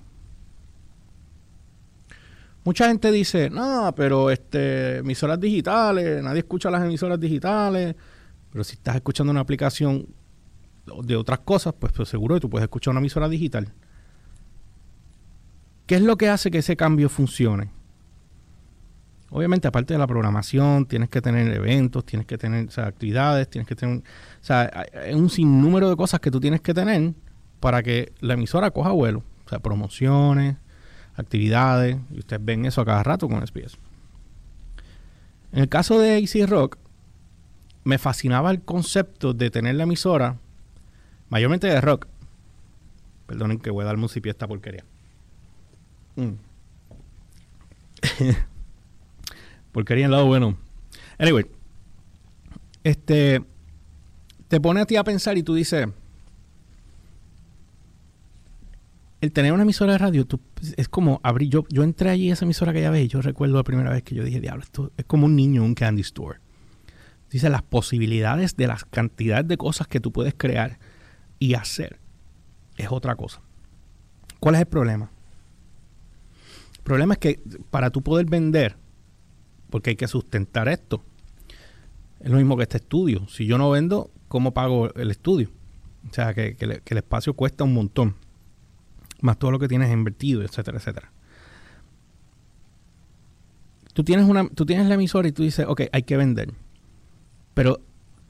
Mucha 2.64 2.88
gente 2.88 3.12
dice, 3.12 3.50
no, 3.50 3.92
pero 3.94 4.30
este, 4.30 4.98
emisoras 4.98 5.38
digitales, 5.38 6.22
nadie 6.22 6.38
escucha 6.38 6.70
las 6.70 6.82
emisoras 6.82 7.20
digitales, 7.20 7.94
pero 8.50 8.64
si 8.64 8.74
estás 8.74 8.96
escuchando 8.96 9.30
una 9.30 9.40
aplicación 9.40 10.06
de 11.02 11.16
otras 11.16 11.40
cosas, 11.40 11.74
pues, 11.78 11.92
pues 11.92 12.08
seguro 12.08 12.36
que 12.36 12.40
tú 12.40 12.48
puedes 12.48 12.64
escuchar 12.64 12.92
una 12.92 13.00
emisora 13.00 13.28
digital. 13.28 13.72
¿Qué 15.86 15.96
es 15.96 16.02
lo 16.02 16.16
que 16.16 16.30
hace 16.30 16.50
que 16.50 16.58
ese 16.58 16.76
cambio 16.76 17.10
funcione? 17.10 17.70
Obviamente, 19.30 19.68
aparte 19.68 19.92
de 19.94 19.98
la 19.98 20.06
programación, 20.06 20.86
tienes 20.86 21.10
que 21.10 21.20
tener 21.20 21.52
eventos, 21.52 22.06
tienes 22.06 22.26
que 22.26 22.38
tener 22.38 22.68
actividades, 22.78 23.50
tienes 23.50 23.66
que 23.66 23.74
tener. 23.74 23.98
O 23.98 24.02
sea, 24.40 24.70
hay 24.94 25.12
un 25.12 25.28
sinnúmero 25.28 25.90
de 25.90 25.96
cosas 25.96 26.20
que 26.20 26.30
tú 26.30 26.40
tienes 26.40 26.60
que 26.60 26.72
tener 26.72 27.12
para 27.60 27.82
que 27.82 28.12
la 28.20 28.34
emisora 28.34 28.70
coja 28.70 28.92
vuelo. 28.92 29.22
O 29.44 29.48
sea, 29.48 29.58
promociones, 29.58 30.56
actividades, 31.16 31.96
y 32.10 32.18
ustedes 32.18 32.44
ven 32.44 32.64
eso 32.66 32.80
a 32.80 32.84
cada 32.84 33.02
rato 33.02 33.28
con 33.28 33.46
SBS. 33.46 33.78
En 35.52 35.60
el 35.60 35.68
caso 35.68 35.98
de 35.98 36.16
AC 36.16 36.48
Rock, 36.48 36.78
me 37.84 37.98
fascinaba 37.98 38.50
el 38.50 38.62
concepto 38.62 39.34
de 39.34 39.50
tener 39.50 39.76
la 39.76 39.84
emisora, 39.84 40.38
mayormente 41.28 41.66
de 41.66 41.80
rock. 41.80 42.06
Perdonen 43.26 43.58
que 43.58 43.70
voy 43.70 43.82
a 43.82 43.86
dar 43.86 43.96
un 43.96 44.08
esta 44.24 44.48
porquería. 44.48 44.84
Mm. 46.16 46.32
porquería 49.72 50.06
en 50.06 50.10
lado 50.10 50.26
bueno. 50.26 50.56
Anyway, 51.18 51.46
este 52.82 53.42
te 54.48 54.60
pone 54.60 54.80
a 54.80 54.86
ti 54.86 54.96
a 54.96 55.04
pensar 55.04 55.38
y 55.38 55.42
tú 55.42 55.54
dices, 55.54 55.88
el 59.24 59.32
tener 59.32 59.52
una 59.52 59.62
emisora 59.62 59.92
de 59.92 59.98
radio 59.98 60.26
es 60.76 60.88
como 60.88 61.20
abrir. 61.22 61.48
Yo, 61.48 61.64
yo 61.70 61.82
entré 61.82 62.10
allí 62.10 62.30
a 62.30 62.34
esa 62.34 62.44
emisora 62.44 62.72
que 62.72 62.82
ya 62.82 62.90
ves. 62.90 63.08
Yo 63.08 63.20
recuerdo 63.22 63.56
la 63.56 63.64
primera 63.64 63.90
vez 63.90 64.02
que 64.02 64.14
yo 64.14 64.22
dije, 64.22 64.40
diablo, 64.40 64.62
esto 64.62 64.92
es 64.96 65.04
como 65.06 65.26
un 65.26 65.34
niño 65.34 65.62
en 65.62 65.68
un 65.68 65.74
candy 65.74 66.02
store. 66.02 66.38
Dice 67.30 67.48
las 67.48 67.62
posibilidades 67.62 68.56
de 68.56 68.66
las 68.66 68.84
cantidades 68.84 69.48
de 69.48 69.56
cosas 69.56 69.88
que 69.88 69.98
tú 69.98 70.12
puedes 70.12 70.34
crear 70.34 70.78
y 71.38 71.54
hacer. 71.54 71.98
Es 72.76 72.88
otra 72.90 73.16
cosa. 73.16 73.40
¿Cuál 74.40 74.56
es 74.56 74.60
el 74.60 74.66
problema? 74.66 75.10
El 76.76 76.82
problema 76.82 77.14
es 77.14 77.18
que 77.18 77.40
para 77.70 77.90
tú 77.90 78.02
poder 78.02 78.26
vender, 78.26 78.76
porque 79.70 79.90
hay 79.90 79.96
que 79.96 80.06
sustentar 80.06 80.68
esto, 80.68 81.02
es 82.20 82.30
lo 82.30 82.36
mismo 82.36 82.56
que 82.56 82.64
este 82.64 82.76
estudio. 82.76 83.26
Si 83.28 83.46
yo 83.46 83.58
no 83.58 83.70
vendo, 83.70 84.10
¿cómo 84.28 84.52
pago 84.52 84.92
el 84.94 85.10
estudio? 85.10 85.50
O 86.10 86.12
sea, 86.12 86.34
que 86.34 86.56
el 86.60 86.98
espacio 86.98 87.34
cuesta 87.34 87.64
un 87.64 87.72
montón 87.72 88.16
más 89.24 89.38
todo 89.38 89.50
lo 89.50 89.58
que 89.58 89.68
tienes 89.68 89.90
invertido, 89.90 90.42
etcétera, 90.42 90.78
etcétera. 90.78 91.10
Tú 93.94 94.04
tienes, 94.04 94.26
una, 94.28 94.48
tú 94.48 94.66
tienes 94.66 94.86
la 94.86 94.94
emisora 94.94 95.26
y 95.28 95.32
tú 95.32 95.42
dices, 95.42 95.66
ok, 95.68 95.82
hay 95.92 96.02
que 96.02 96.16
vender. 96.16 96.52
Pero 97.54 97.80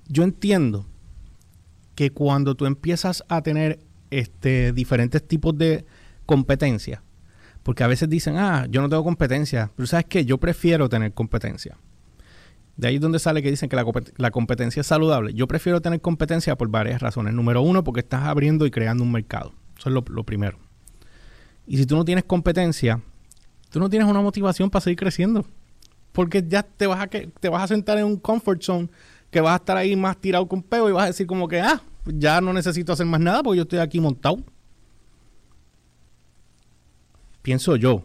yo 0.07 0.23
entiendo 0.23 0.87
que 1.95 2.11
cuando 2.11 2.55
tú 2.55 2.67
empiezas 2.67 3.25
a 3.29 3.43
tener 3.43 3.81
este, 4.11 4.73
diferentes 4.73 5.27
tipos 5.27 5.57
de 5.57 5.85
competencia, 6.27 7.03
porque 7.63 7.83
a 7.83 7.87
veces 7.87 8.09
dicen, 8.11 8.37
ah, 8.37 8.67
yo 8.69 8.83
no 8.83 8.89
tengo 8.89 9.03
competencia, 9.03 9.71
pero 9.75 9.87
sabes 9.87 10.05
que 10.07 10.25
yo 10.25 10.39
prefiero 10.39 10.89
tener 10.89 11.13
competencia. 11.13 11.79
De 12.77 12.89
ahí 12.89 12.97
es 12.97 13.01
donde 13.01 13.19
sale 13.19 13.43
que 13.43 13.51
dicen 13.51 13.69
que 13.69 13.77
la, 13.77 14.31
competencia 14.31 14.81
es 14.81 14.87
saludable. 14.87 15.33
Yo 15.33 15.47
prefiero 15.47 15.81
tener 15.81 16.01
competencia 16.01 16.57
por 16.57 16.69
varias 16.69 17.01
razones. 17.01 17.33
Número 17.33 17.63
uno, 17.63 17.85
porque 17.85 18.01
estás 18.01 18.25
abriendo 18.25 18.67
y 18.67 18.71
creando 18.71 19.05
un 19.05 19.13
mercado. 19.13 19.55
Eso 19.79 19.89
es 19.89 19.95
lo 19.95 20.25
primero. 20.25 20.59
Y 21.67 21.77
si 21.77 21.87
tú 21.87 21.97
no 21.97 22.05
tienes 22.05 22.25
competencia, 22.25 23.01
tú 23.71 23.81
no 23.81 23.89
tienes 23.89 24.09
una 24.09 24.21
motivación 24.21 24.71
para 24.71 24.83
seguir 24.83 24.99
creciendo. 24.99 25.45
Porque 26.13 26.45
ya 26.47 26.63
te 26.63 26.87
vas 26.87 27.01
a, 27.01 27.07
que, 27.09 27.29
te 27.41 27.49
vas 27.49 27.63
a 27.63 27.69
sentar 27.69 27.99
en 27.99 28.05
un 28.05 28.17
comfort 28.17 28.63
zone 28.63 28.89
que 29.31 29.41
vas 29.41 29.55
a 29.55 29.57
estar 29.57 29.77
ahí 29.77 29.97
más 29.97 30.17
tirado 30.17 30.47
con 30.47 30.63
peo 30.63 30.89
y 30.89 30.93
vas 30.93 31.05
a 31.05 31.07
decir 31.09 31.27
como 31.27 31.49
que, 31.49 31.61
ah, 31.61 31.83
ya 32.07 32.41
no 32.41 32.53
necesito 32.53 32.93
hacer 32.93 33.07
más 33.07 33.21
nada 33.21 33.43
porque 33.43 33.57
yo 33.57 33.63
estoy 33.63 33.81
aquí 33.81 34.01
montado. 34.01 34.39
Pienso 37.43 37.77
yo. 37.77 38.05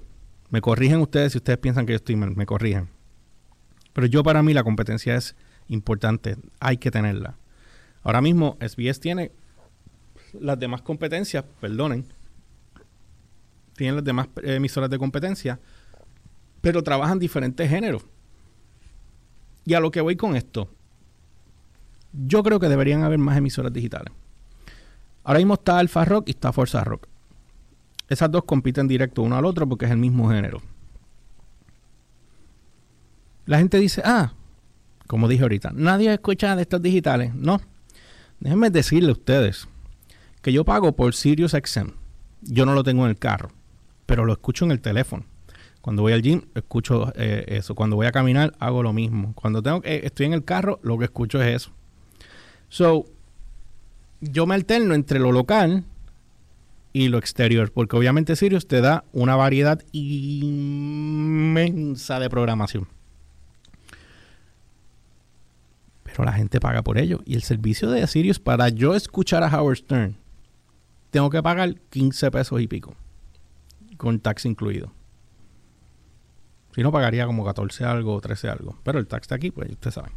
Me 0.49 0.61
corrigen 0.61 0.99
ustedes 1.01 1.33
si 1.33 1.37
ustedes 1.37 1.59
piensan 1.59 1.85
que 1.85 1.93
yo 1.93 1.97
estoy 1.97 2.15
mal, 2.15 2.35
me 2.35 2.45
corrigen. 2.45 2.89
Pero 3.93 4.07
yo 4.07 4.23
para 4.23 4.41
mí 4.41 4.53
la 4.53 4.63
competencia 4.63 5.15
es 5.15 5.35
importante, 5.67 6.37
hay 6.59 6.77
que 6.77 6.89
tenerla. 6.89 7.37
Ahora 8.01 8.21
mismo 8.21 8.57
SBS 8.59 8.99
tiene 8.99 9.31
las 10.33 10.59
demás 10.59 10.81
competencias, 10.81 11.45
perdonen, 11.61 12.05
tienen 13.79 13.95
las 13.95 14.03
demás 14.03 14.27
emisoras 14.43 14.89
de 14.89 14.99
competencia, 14.99 15.57
pero 16.59 16.83
trabajan 16.83 17.17
diferentes 17.17 17.69
géneros. 17.69 18.03
Y 19.63 19.73
a 19.73 19.79
lo 19.79 19.89
que 19.89 20.01
voy 20.01 20.17
con 20.17 20.35
esto, 20.35 20.69
yo 22.11 22.43
creo 22.43 22.59
que 22.59 22.67
deberían 22.67 23.03
haber 23.03 23.19
más 23.19 23.37
emisoras 23.37 23.71
digitales. 23.71 24.11
Ahora 25.23 25.39
mismo 25.39 25.53
está 25.53 25.79
Alfa 25.79 26.03
Rock 26.03 26.27
y 26.27 26.31
está 26.31 26.51
Forza 26.51 26.83
Rock. 26.83 27.07
Esas 28.09 28.29
dos 28.29 28.43
compiten 28.43 28.85
directo 28.85 29.21
uno 29.21 29.37
al 29.37 29.45
otro 29.45 29.65
porque 29.65 29.85
es 29.85 29.91
el 29.91 29.97
mismo 29.97 30.29
género. 30.29 30.61
La 33.45 33.59
gente 33.59 33.79
dice, 33.79 34.01
ah, 34.03 34.33
como 35.07 35.29
dije 35.29 35.43
ahorita, 35.43 35.71
nadie 35.73 36.13
escucha 36.13 36.53
de 36.57 36.63
estos 36.63 36.81
digitales. 36.81 37.33
No. 37.33 37.61
Déjenme 38.41 38.71
decirle 38.71 39.09
a 39.09 39.13
ustedes 39.13 39.69
que 40.41 40.51
yo 40.51 40.65
pago 40.65 40.97
por 40.97 41.15
Sirius 41.15 41.53
XM. 41.53 41.91
Yo 42.41 42.65
no 42.65 42.73
lo 42.73 42.83
tengo 42.83 43.05
en 43.05 43.11
el 43.11 43.17
carro 43.17 43.51
pero 44.09 44.25
lo 44.25 44.33
escucho 44.33 44.65
en 44.65 44.71
el 44.71 44.81
teléfono. 44.81 45.23
Cuando 45.81 46.01
voy 46.01 46.13
al 46.13 46.23
gym, 46.23 46.41
escucho 46.55 47.13
eh, 47.15 47.45
eso. 47.49 47.75
Cuando 47.75 47.95
voy 47.95 48.07
a 48.07 48.11
caminar, 48.11 48.55
hago 48.57 48.81
lo 48.81 48.91
mismo. 48.91 49.33
Cuando 49.35 49.61
tengo 49.61 49.81
que, 49.81 50.01
estoy 50.03 50.25
en 50.25 50.33
el 50.33 50.43
carro, 50.43 50.79
lo 50.81 50.97
que 50.97 51.05
escucho 51.05 51.39
es 51.39 51.55
eso. 51.55 51.69
So, 52.69 53.05
yo 54.19 54.47
me 54.47 54.55
alterno 54.55 54.95
entre 54.95 55.19
lo 55.19 55.31
local 55.31 55.83
y 56.91 57.09
lo 57.09 57.19
exterior, 57.19 57.71
porque 57.71 57.97
obviamente 57.97 58.35
Sirius 58.35 58.67
te 58.67 58.81
da 58.81 59.03
una 59.13 59.35
variedad 59.35 59.79
inmensa 59.91 60.59
de 62.19 62.31
programación. 62.31 62.87
Pero 66.01 66.23
la 66.23 66.33
gente 66.33 66.59
paga 66.59 66.81
por 66.81 66.97
ello. 66.97 67.19
Y 67.25 67.35
el 67.35 67.43
servicio 67.43 67.91
de 67.91 68.07
Sirius, 68.07 68.39
para 68.39 68.69
yo 68.69 68.95
escuchar 68.95 69.43
a 69.43 69.55
Howard 69.55 69.77
Stern, 69.77 70.17
tengo 71.11 71.29
que 71.29 71.43
pagar 71.43 71.75
15 71.91 72.31
pesos 72.31 72.59
y 72.59 72.67
pico 72.67 72.95
con 73.99 74.21
tax 74.21 74.45
incluido. 74.45 74.93
Si 76.73 76.81
no, 76.81 76.91
pagaría 76.91 77.25
como 77.25 77.43
14 77.43 77.83
algo 77.83 78.15
o 78.15 78.21
13 78.21 78.47
algo. 78.47 78.79
Pero 78.83 78.97
el 78.97 79.07
tax 79.07 79.23
está 79.23 79.35
aquí, 79.35 79.51
pues 79.51 79.69
ustedes 79.69 79.95
saben. 79.95 80.13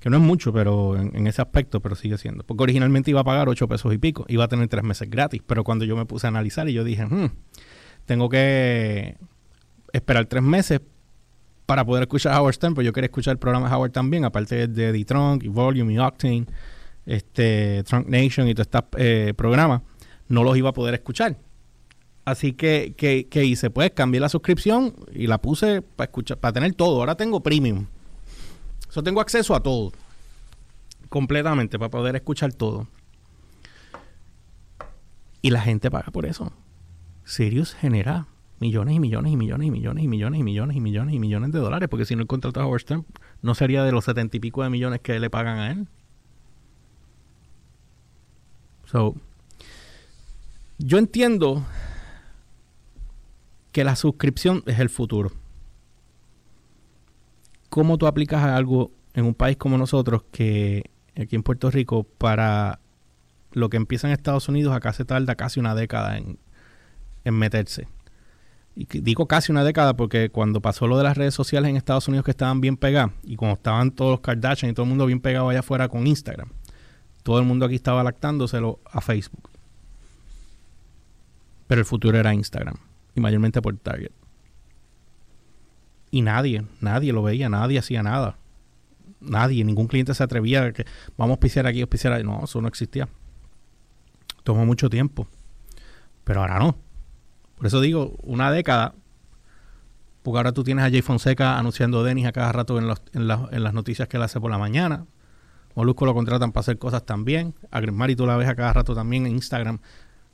Que 0.00 0.10
no 0.10 0.16
es 0.16 0.22
mucho, 0.22 0.52
pero 0.52 0.96
en, 0.96 1.26
ese 1.28 1.40
aspecto, 1.40 1.80
pero 1.80 1.94
sigue 1.94 2.18
siendo. 2.18 2.44
Porque 2.44 2.64
originalmente 2.64 3.12
iba 3.12 3.20
a 3.20 3.24
pagar 3.24 3.48
8 3.48 3.68
pesos 3.68 3.94
y 3.94 3.98
pico. 3.98 4.26
Iba 4.28 4.44
a 4.44 4.48
tener 4.48 4.66
3 4.66 4.82
meses 4.82 5.08
gratis. 5.08 5.40
Pero 5.46 5.62
cuando 5.62 5.84
yo 5.84 5.96
me 5.96 6.04
puse 6.04 6.26
a 6.26 6.28
analizar 6.28 6.68
y 6.68 6.72
yo 6.72 6.82
dije, 6.82 7.06
hmm, 7.06 7.30
tengo 8.06 8.28
que 8.28 9.16
esperar 9.92 10.26
3 10.26 10.42
meses 10.42 10.80
para 11.64 11.84
poder 11.84 12.02
escuchar 12.02 12.36
Howard 12.36 12.54
Stern, 12.54 12.74
pues 12.74 12.84
yo 12.84 12.92
quería 12.92 13.06
escuchar 13.06 13.32
el 13.32 13.38
programa 13.38 13.68
de 13.68 13.74
Howard 13.76 13.92
también, 13.92 14.24
aparte 14.24 14.66
de 14.66 14.92
The 14.92 15.04
Trunk 15.04 15.44
y 15.44 15.48
Volume 15.48 15.92
y 15.92 15.98
Octane, 15.98 16.46
este, 17.06 17.84
Trunk 17.84 18.08
Nation 18.08 18.48
y 18.48 18.54
todos 18.54 18.66
estos 18.66 18.82
eh, 18.98 19.32
programas, 19.36 19.82
no 20.28 20.42
los 20.42 20.56
iba 20.56 20.70
a 20.70 20.72
poder 20.72 20.94
escuchar. 20.94 21.36
Así 22.26 22.54
que, 22.54 22.94
que, 22.96 23.44
hice, 23.44 23.70
pues 23.70 23.92
cambié 23.92 24.20
la 24.20 24.28
suscripción 24.28 24.92
y 25.14 25.28
la 25.28 25.38
puse 25.38 25.80
para 25.80 26.06
escuchar, 26.06 26.38
para 26.38 26.54
tener 26.54 26.74
todo. 26.74 26.98
Ahora 26.98 27.14
tengo 27.14 27.40
premium. 27.40 27.86
Eso 28.90 29.00
tengo 29.04 29.20
acceso 29.20 29.54
a 29.54 29.62
todo. 29.62 29.92
Completamente, 31.08 31.78
para 31.78 31.88
poder 31.88 32.16
escuchar 32.16 32.52
todo. 32.52 32.88
Y 35.40 35.50
la 35.50 35.60
gente 35.60 35.88
paga 35.88 36.10
por 36.10 36.26
eso. 36.26 36.52
Sirius 37.24 37.74
genera 37.74 38.26
millones 38.58 38.96
y 38.96 38.98
millones 38.98 39.32
y 39.32 39.36
millones 39.36 39.68
y 39.68 39.70
millones 39.70 40.02
y 40.02 40.08
millones 40.08 40.40
y 40.40 40.42
millones 40.42 40.76
y 40.76 40.80
millones 40.80 41.14
y 41.14 41.18
millones 41.20 41.52
de 41.52 41.60
dólares. 41.60 41.88
Porque 41.88 42.06
si 42.06 42.16
no 42.16 42.22
el 42.22 42.26
contrato 42.26 42.58
de 42.58 42.66
Howard 42.66 43.04
no 43.40 43.54
sería 43.54 43.84
de 43.84 43.92
los 43.92 44.04
setenta 44.04 44.36
y 44.36 44.40
pico 44.40 44.64
de 44.64 44.70
millones 44.70 45.00
que 45.00 45.20
le 45.20 45.30
pagan 45.30 45.58
a 45.60 45.70
él. 45.70 45.86
So, 48.86 49.14
yo 50.78 50.98
entiendo 50.98 51.64
que 53.76 53.84
la 53.84 53.94
suscripción 53.94 54.62
es 54.64 54.78
el 54.78 54.88
futuro. 54.88 55.32
¿Cómo 57.68 57.98
tú 57.98 58.06
aplicas 58.06 58.42
algo 58.42 58.90
en 59.12 59.26
un 59.26 59.34
país 59.34 59.58
como 59.58 59.76
nosotros 59.76 60.22
que 60.32 60.88
aquí 61.14 61.36
en 61.36 61.42
Puerto 61.42 61.70
Rico 61.70 62.04
para 62.04 62.80
lo 63.52 63.68
que 63.68 63.76
empieza 63.76 64.06
en 64.06 64.14
Estados 64.14 64.48
Unidos 64.48 64.74
acá 64.74 64.94
se 64.94 65.04
tarda 65.04 65.34
casi 65.34 65.60
una 65.60 65.74
década 65.74 66.16
en, 66.16 66.38
meterse? 67.34 67.86
Y 68.74 68.86
digo 69.02 69.28
casi 69.28 69.52
una 69.52 69.62
década 69.62 69.94
porque 69.94 70.30
cuando 70.30 70.62
pasó 70.62 70.86
lo 70.86 70.96
de 70.96 71.04
las 71.04 71.18
redes 71.18 71.34
sociales 71.34 71.68
en 71.68 71.76
Estados 71.76 72.08
Unidos 72.08 72.24
que 72.24 72.30
estaban 72.30 72.62
bien 72.62 72.78
pegadas 72.78 73.10
y 73.24 73.36
como 73.36 73.52
estaban 73.52 73.90
todos 73.90 74.10
los 74.10 74.20
Kardashian 74.20 74.70
y 74.70 74.74
todo 74.74 74.84
el 74.84 74.88
mundo 74.88 75.04
bien 75.04 75.20
pegado 75.20 75.50
allá 75.50 75.60
afuera 75.60 75.90
con 75.90 76.06
Instagram, 76.06 76.48
todo 77.22 77.38
el 77.40 77.44
mundo 77.44 77.66
aquí 77.66 77.74
estaba 77.74 78.02
lactándoselo 78.02 78.80
a 78.86 79.02
Facebook. 79.02 79.50
Pero 81.66 81.82
el 81.82 81.84
futuro 81.84 82.16
era 82.16 82.32
Instagram 82.32 82.78
y 83.16 83.20
mayormente 83.20 83.60
por 83.60 83.76
Target. 83.76 84.12
Y 86.10 86.22
nadie, 86.22 86.64
nadie 86.80 87.12
lo 87.12 87.22
veía, 87.22 87.48
nadie 87.48 87.78
hacía 87.78 88.02
nada. 88.02 88.38
Nadie, 89.20 89.64
ningún 89.64 89.88
cliente 89.88 90.14
se 90.14 90.22
atrevía 90.22 90.64
a 90.64 90.72
que 90.72 90.84
vamos 91.16 91.32
a 91.32 91.34
auspiciar 91.34 91.66
aquí, 91.66 91.80
auspiciar 91.80 92.12
ahí. 92.12 92.22
No, 92.22 92.44
eso 92.44 92.60
no 92.60 92.68
existía. 92.68 93.08
Tomó 94.44 94.64
mucho 94.64 94.88
tiempo. 94.88 95.26
Pero 96.22 96.42
ahora 96.42 96.58
no. 96.58 96.76
Por 97.56 97.66
eso 97.66 97.80
digo, 97.80 98.16
una 98.22 98.52
década 98.52 98.94
porque 100.26 100.38
ahora 100.38 100.50
tú 100.50 100.64
tienes 100.64 100.84
a 100.84 100.90
Jay 100.90 101.02
Fonseca 101.02 101.56
anunciando 101.56 102.02
Denis 102.02 102.26
a 102.26 102.32
cada 102.32 102.50
rato 102.50 102.78
en, 102.78 102.92
en, 103.12 103.28
las 103.28 103.74
noticias 103.74 104.08
que 104.08 104.16
él 104.16 104.24
hace 104.24 104.40
por 104.40 104.50
la 104.50 104.58
mañana. 104.58 105.06
Molusco 105.76 106.04
lo 106.04 106.14
contratan 106.14 106.50
para 106.50 106.62
hacer 106.62 106.78
cosas 106.78 107.06
también. 107.06 107.54
A 107.70 107.80
Grismari 107.80 108.16
tú 108.16 108.26
la 108.26 108.36
ves 108.36 108.48
a 108.48 108.56
cada 108.56 108.72
rato 108.72 108.92
también 108.92 109.26
en 109.26 109.34
Instagram. 109.34 109.78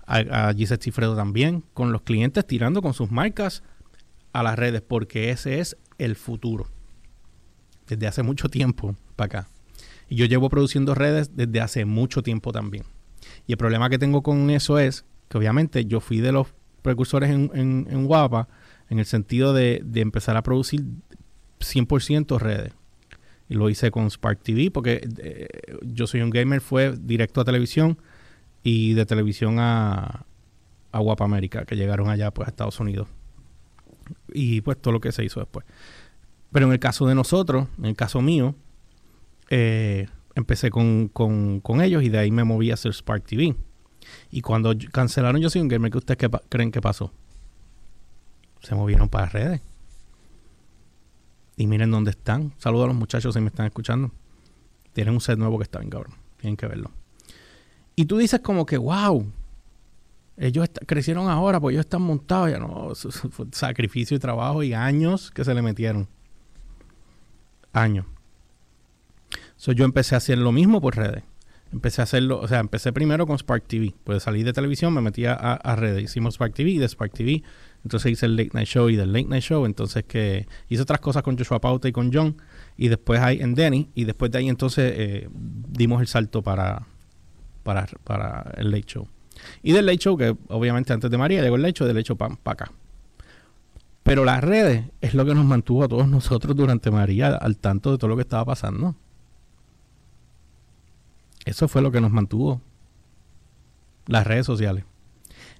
A, 0.07 0.49
a 0.49 0.55
Gisette 0.55 0.83
Cifredo 0.83 1.17
también. 1.17 1.65
Con 1.75 1.93
los 1.93 2.03
clientes 2.03 2.47
tirando 2.47 2.83
con 2.83 2.95
sus 2.95 3.11
marcas 3.11 3.63
a 4.33 4.43
las 4.43 4.59
redes, 4.59 4.83
porque 4.83 5.31
ese 5.31 5.61
es 5.61 5.77
el 5.99 6.17
futuro. 6.17 6.67
Desde 7.87 8.07
hace 8.07 8.23
mucho 8.23 8.49
tiempo 8.49 8.97
para 9.17 9.27
acá. 9.27 9.49
Y 10.09 10.17
yo 10.17 10.27
llevo 10.27 10.49
produciendo 10.49 10.95
redes 10.95 11.37
desde 11.37 11.61
hace 11.61 11.85
mucho 11.85 12.23
tiempo 12.23 12.53
también. 12.53 12.85
Y 13.47 13.53
el 13.53 13.59
problema 13.59 13.91
que 13.91 13.99
tengo 13.99 14.23
con 14.23 14.51
eso 14.51 14.79
es 14.79 15.05
que 15.29 15.39
obviamente 15.39 15.85
yo 15.85 16.01
fui 16.01 16.21
de 16.21 16.33
los 16.33 16.49
precursores 16.83 17.31
en, 17.31 17.51
en, 17.55 17.87
en 17.91 18.07
Guapa 18.07 18.49
en 18.93 18.99
el 18.99 19.07
sentido 19.07 19.55
de, 19.55 19.83
empezar 19.95 20.37
a 20.37 20.43
producir 20.43 20.85
100% 21.61 22.39
redes. 22.39 22.75
Y 23.49 23.55
lo 23.55 23.71
hice 23.71 23.91
con 23.91 24.11
Spark 24.11 24.43
TV 24.43 24.71
porque 24.71 25.09
eh, 25.19 25.49
yo 25.83 26.07
soy 26.07 26.21
un 26.21 26.29
gamer, 26.29 26.61
fue 26.61 26.95
directo 27.01 27.41
a 27.41 27.45
televisión 27.47 27.99
y 28.62 28.95
de 28.95 29.07
televisión 29.07 29.59
a, 29.59 30.26
a 30.92 30.99
Guapa 30.99 31.25
América, 31.25 31.64
que 31.64 31.76
llegaron 31.76 32.09
allá 32.09 32.31
pues 32.31 32.47
a 32.47 32.50
Estados 32.50 32.78
Unidos. 32.81 33.09
Y 34.33 34.61
pues 34.61 34.81
todo 34.81 34.92
lo 34.92 35.00
que 35.00 35.12
se 35.12 35.25
hizo 35.25 35.40
después. 35.40 35.66
Pero 36.52 36.66
en 36.66 36.73
el 36.73 36.78
caso 36.78 37.07
de 37.07 37.14
nosotros, 37.14 37.66
en 37.78 37.87
el 37.87 37.97
caso 37.97 38.21
mío, 38.21 38.54
eh, 39.49 40.07
empecé 40.35 40.71
con, 40.71 41.09
con, 41.09 41.81
ellos 41.81 42.02
y 42.02 42.11
de 42.11 42.19
ahí 42.19 42.31
me 42.31 42.45
moví 42.45 42.71
a 42.71 42.75
hacer 42.75 42.92
Spark 42.92 43.25
TV. 43.25 43.57
Y 44.31 44.42
cuando 44.42 44.75
cancelaron 44.92 45.40
Yo 45.40 45.49
Soy 45.49 45.62
un 45.62 45.69
Gamer, 45.69 45.90
¿qué 45.90 45.99
ustedes 45.99 46.31
creen 46.49 46.71
que 46.71 46.81
pasó? 46.81 47.12
Se 48.61 48.75
movieron 48.75 49.09
para 49.09 49.26
redes. 49.26 49.62
Y 51.57 51.66
miren 51.66 51.90
dónde 51.90 52.11
están. 52.11 52.52
Saludos 52.59 52.85
a 52.85 52.88
los 52.88 52.97
muchachos 52.97 53.35
si 53.35 53.40
me 53.40 53.49
están 53.49 53.66
escuchando. 53.66 54.11
Tienen 54.92 55.14
un 55.14 55.21
set 55.21 55.38
nuevo 55.38 55.59
que 55.59 55.64
está 55.64 55.78
bien 55.78 55.90
cabrón. 55.90 56.14
Tienen 56.38 56.57
que 56.57 56.66
verlo. 56.66 56.90
Y 57.95 58.07
tú 58.07 58.19
dices 58.19 58.41
como 58.41 58.65
que, 58.65 58.79
wow, 58.79 59.27
ellos 60.37 60.69
crecieron 60.87 61.29
ahora, 61.29 61.61
pues 61.61 61.75
ellos 61.75 61.85
están 61.85 62.03
montados. 62.03 62.51
Ya 62.51 62.59
no, 62.59 62.93
sacrificio 63.53 64.17
y 64.17 64.21
trabajo 64.21 64.63
y 64.63 64.75
años 64.75 65.31
que 65.31 65.45
se 65.45 65.55
le 65.55 65.63
metieron. 65.63 66.09
Años. 67.73 68.07
So, 69.57 69.73
yo 69.73 69.85
empecé 69.85 70.15
a 70.15 70.19
hacer 70.19 70.39
lo 70.39 70.53
mismo 70.53 70.81
por 70.81 70.97
redes. 70.97 71.23
Empecé 71.73 72.03
a 72.03 72.05
hacerlo, 72.05 72.39
o 72.41 72.49
sea, 72.49 72.61
empecé 72.61 72.93
primero 72.93 73.27
con 73.27 73.39
Spark 73.39 73.67
TV. 73.67 73.95
Pues 74.05 74.25
salí 74.25 74.43
de 74.43 74.53
televisión, 74.53 74.93
me 74.93 75.01
metía 75.01 75.33
a, 75.33 75.77
redes. 75.77 76.05
Hicimos 76.05 76.35
Spark 76.35 76.53
TV 76.53 76.71
y 76.73 76.79
de 76.79 76.89
Spark 76.89 77.13
TV. 77.13 77.43
Entonces 77.83 78.13
hice 78.13 78.27
el 78.27 78.37
Late 78.37 78.51
Night 78.53 78.69
Show 78.69 78.91
y 78.91 78.97
del 78.97 79.13
Late 79.13 79.29
Night 79.29 79.43
Show. 79.43 79.65
Entonces 79.65 80.05
que 80.05 80.47
hice 80.69 80.83
otras 80.83 81.01
cosas 81.01 81.23
con 81.23 81.39
Joshua 81.39 81.61
Pauta 81.61 81.89
y 81.89 81.93
con 81.93 82.13
John. 82.13 82.37
Y 82.77 82.89
después 82.89 83.21
hay 83.21 83.41
en 83.41 83.55
Denny. 83.55 83.91
Y 83.95 84.05
después 84.05 84.31
de 84.31 84.39
ahí 84.39 84.49
entonces 84.49 84.93
eh, 84.97 85.29
dimos 85.33 86.03
el 86.03 86.09
salto 86.09 86.43
para, 86.43 86.87
para, 87.62 87.87
para 88.04 88.52
el 88.57 88.71
Late 88.71 88.87
Show. 88.87 89.09
Y 89.62 89.73
del 89.73 89.87
Late 89.87 89.99
Show, 89.99 90.16
que 90.16 90.37
obviamente 90.49 90.92
antes 90.92 91.11
de 91.11 91.19
María 91.19 91.42
llegó 91.42 91.57
el 91.57 91.62
Late 91.62 91.75
Show, 91.75 91.87
del 91.87 91.97
Late 91.97 92.09
Show 92.09 92.16
para 92.16 92.37
acá. 92.45 92.73
Pero 94.02 94.25
las 94.25 94.42
redes 94.42 94.87
es 95.00 95.14
lo 95.14 95.25
que 95.25 95.35
nos 95.35 95.45
mantuvo 95.45 95.85
a 95.85 95.88
todos 95.88 96.09
nosotros 96.09 96.57
durante 96.57 96.90
María 96.90 97.28
al 97.28 97.57
tanto 97.57 97.92
de 97.92 97.99
todo 97.99 98.09
lo 98.09 98.16
que 98.16 98.23
estaba 98.23 98.45
pasando. 98.45 98.97
Eso 101.45 101.69
fue 101.69 101.83
lo 101.83 101.92
que 101.92 102.00
nos 102.00 102.11
mantuvo. 102.11 102.61
Las 104.07 104.26
redes 104.26 104.47
sociales. 104.47 104.85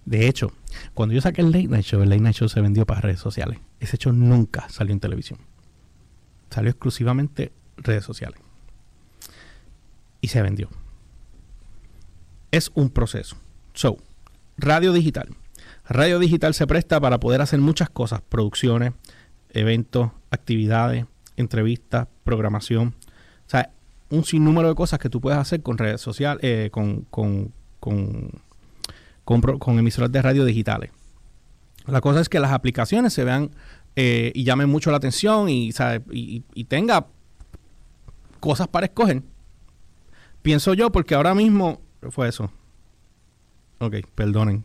De 0.04 0.26
hecho, 0.26 0.52
cuando 0.94 1.14
yo 1.14 1.21
saqué 1.21 1.42
el 1.42 1.52
Late 1.52 1.68
Night 1.68 1.85
Show, 1.85 2.02
el 2.02 2.09
Late 2.09 2.23
Night 2.23 2.37
Show 2.37 2.49
se 2.49 2.61
vendió 2.61 2.85
para 2.85 3.00
redes 3.00 3.21
sociales. 3.21 3.61
Ese 3.78 3.97
hecho 3.97 4.12
nunca 4.12 4.68
salió 4.68 4.92
en 4.92 5.00
televisión. 5.00 5.38
Salió 6.50 6.71
exclusivamente 6.71 7.52
redes 7.76 8.04
sociales. 8.04 8.41
Y 10.21 10.28
se 10.28 10.43
vendió. 10.43 10.69
Es 12.52 12.71
un 12.75 12.91
proceso. 12.91 13.36
So, 13.75 13.97
radio 14.58 14.93
digital. 14.93 15.30
Radio 15.88 16.19
digital 16.19 16.54
se 16.54 16.67
presta 16.67 17.00
para 17.00 17.19
poder 17.19 17.41
hacer 17.41 17.60
muchas 17.60 17.91
cosas. 17.91 18.21
Producciones, 18.21 18.93
eventos, 19.50 20.10
actividades, 20.30 21.06
entrevistas, 21.36 22.08
programación. 22.25 22.95
O 23.47 23.50
sea, 23.50 23.73
un 24.10 24.25
sinnúmero 24.25 24.69
de 24.69 24.75
cosas 24.75 24.99
que 24.99 25.08
tú 25.08 25.21
puedes 25.21 25.38
hacer 25.38 25.62
con 25.62 25.78
redes 25.78 26.00
sociales, 26.00 26.41
eh, 26.45 26.69
con, 26.71 27.02
con, 27.10 27.52
con, 27.80 29.78
emisoras 29.78 30.12
de 30.12 30.21
radio 30.21 30.45
digitales. 30.45 30.91
La 31.86 32.02
cosa 32.02 32.21
es 32.21 32.28
que 32.28 32.38
las 32.38 32.52
aplicaciones 32.52 33.15
se 33.15 33.25
vean 33.25 33.50
eh, 33.97 34.30
y 34.34 34.45
llamen 34.45 34.69
mucho 34.69 34.91
la 34.91 34.99
atención 34.99 35.49
y, 35.49 35.71
y, 36.10 36.65
tenga 36.65 37.06
cosas 38.38 38.69
para 38.69 38.86
escoger. 38.86 39.23
Pienso 40.43 40.75
yo, 40.75 40.93
porque 40.93 41.15
ahora 41.15 41.34
mismo 41.34 41.80
fue 42.10 42.28
eso. 42.28 42.50
Ok, 43.78 43.97
perdonen. 44.15 44.65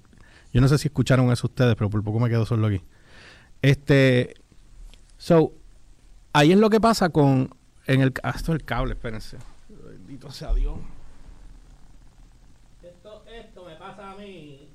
Yo 0.54 0.62
no 0.62 0.68
sé 0.68 0.78
si 0.78 0.88
escucharon 0.88 1.32
eso 1.32 1.48
ustedes, 1.48 1.76
pero 1.76 1.90
por 1.90 2.04
poco 2.04 2.20
me 2.20 2.30
quedo 2.30 2.46
solo 2.46 2.68
aquí. 2.68 2.82
Este. 3.62 4.36
So, 5.18 5.54
ahí 6.34 6.52
es 6.52 6.58
lo 6.58 6.70
que 6.70 6.80
pasa 6.80 7.10
con 7.10 7.50
en 7.88 8.02
el, 8.02 8.14
ah, 8.22 8.34
esto 8.36 8.54
es 8.54 8.60
el 8.60 8.66
cable, 8.66 8.94
espérense. 8.94 9.38
Bendito 9.70 10.30
sea 10.32 10.54
Dios. 10.54 10.78
Esto, 12.84 13.24
esto 13.34 13.66
me 13.66 13.76
pasa 13.76 14.12
a 14.12 14.16
mí 14.16 14.70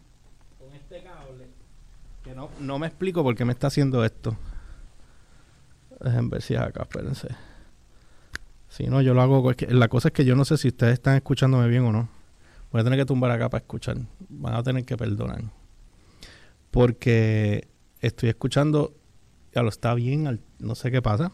con 0.58 0.72
este 0.74 1.02
cable. 1.02 1.48
Que 2.24 2.34
no, 2.34 2.50
no 2.58 2.78
me 2.78 2.86
explico 2.86 3.22
por 3.22 3.34
qué 3.36 3.44
me 3.44 3.52
está 3.52 3.66
haciendo 3.66 4.04
esto. 4.04 4.36
Dejen 6.00 6.30
ver 6.30 6.42
si 6.42 6.54
es 6.54 6.60
acá, 6.60 6.82
espérense. 6.82 7.28
Si 8.68 8.86
no, 8.86 9.02
yo 9.02 9.12
lo 9.12 9.20
hago. 9.20 9.52
La 9.68 9.88
cosa 9.88 10.08
es 10.08 10.14
que 10.14 10.24
yo 10.24 10.34
no 10.34 10.44
sé 10.44 10.56
si 10.56 10.68
ustedes 10.68 10.94
están 10.94 11.16
escuchándome 11.16 11.68
bien 11.68 11.84
o 11.84 11.92
no. 11.92 12.08
Voy 12.72 12.80
a 12.80 12.84
tener 12.84 12.98
que 12.98 13.04
tumbar 13.04 13.30
acá 13.30 13.50
para 13.50 13.60
escuchar. 13.60 13.98
Van 14.30 14.54
a 14.54 14.62
tener 14.62 14.84
que 14.84 14.96
perdonar. 14.96 15.42
Porque 16.70 17.68
estoy 18.00 18.30
escuchando. 18.30 18.94
Ya 19.54 19.62
lo 19.62 19.68
está 19.68 19.94
bien. 19.94 20.40
no 20.58 20.74
sé 20.74 20.90
qué 20.90 21.02
pasa. 21.02 21.32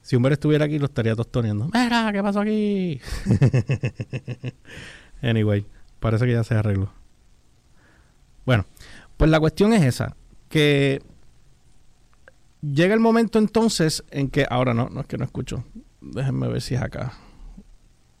Si 0.00 0.16
Humber 0.16 0.32
estuviera 0.32 0.64
aquí, 0.64 0.80
lo 0.80 0.86
estaría 0.86 1.14
tostoneando. 1.14 1.70
Mira, 1.72 2.10
¿qué 2.12 2.20
pasó 2.20 2.40
aquí? 2.40 3.00
anyway, 5.22 5.64
parece 6.00 6.26
que 6.26 6.32
ya 6.32 6.42
se 6.42 6.56
arregló. 6.56 6.92
Bueno, 8.44 8.66
pues 9.16 9.30
la 9.30 9.38
cuestión 9.38 9.72
es 9.72 9.84
esa. 9.84 10.16
Que 10.48 11.00
llega 12.60 12.94
el 12.94 13.00
momento 13.00 13.38
entonces 13.38 14.02
en 14.10 14.28
que... 14.28 14.44
Ahora 14.50 14.74
no, 14.74 14.88
no 14.88 15.02
es 15.02 15.06
que 15.06 15.16
no 15.16 15.24
escucho. 15.24 15.64
Déjenme 16.00 16.48
ver 16.48 16.60
si 16.60 16.74
es 16.74 16.82
acá. 16.82 17.12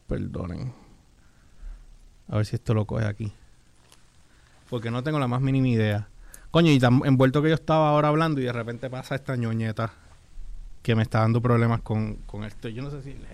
Perdonen. 0.06 0.72
A 2.32 2.36
ver 2.36 2.46
si 2.46 2.56
esto 2.56 2.72
lo 2.72 2.86
coge 2.86 3.04
aquí. 3.04 3.30
Porque 4.70 4.90
no 4.90 5.02
tengo 5.02 5.18
la 5.18 5.28
más 5.28 5.42
mínima 5.42 5.68
idea. 5.68 6.08
Coño, 6.50 6.72
y 6.72 6.78
tan 6.78 7.02
envuelto 7.04 7.42
que 7.42 7.50
yo 7.50 7.54
estaba 7.54 7.90
ahora 7.90 8.08
hablando 8.08 8.40
y 8.40 8.44
de 8.44 8.52
repente 8.54 8.88
pasa 8.88 9.14
esta 9.14 9.36
ñoñeta 9.36 9.92
que 10.82 10.94
me 10.94 11.02
está 11.02 11.20
dando 11.20 11.42
problemas 11.42 11.82
con, 11.82 12.16
esto. 12.46 12.70
Yo 12.70 12.82
no 12.82 12.90
sé 12.90 13.02
si 13.02 13.10
el. 13.10 13.26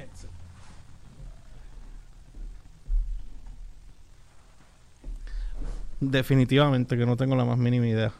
Definitivamente 6.00 6.96
que 6.98 7.06
no 7.06 7.16
tengo 7.16 7.36
la 7.36 7.44
más 7.44 7.56
mínima 7.56 7.86
idea. 7.86 8.12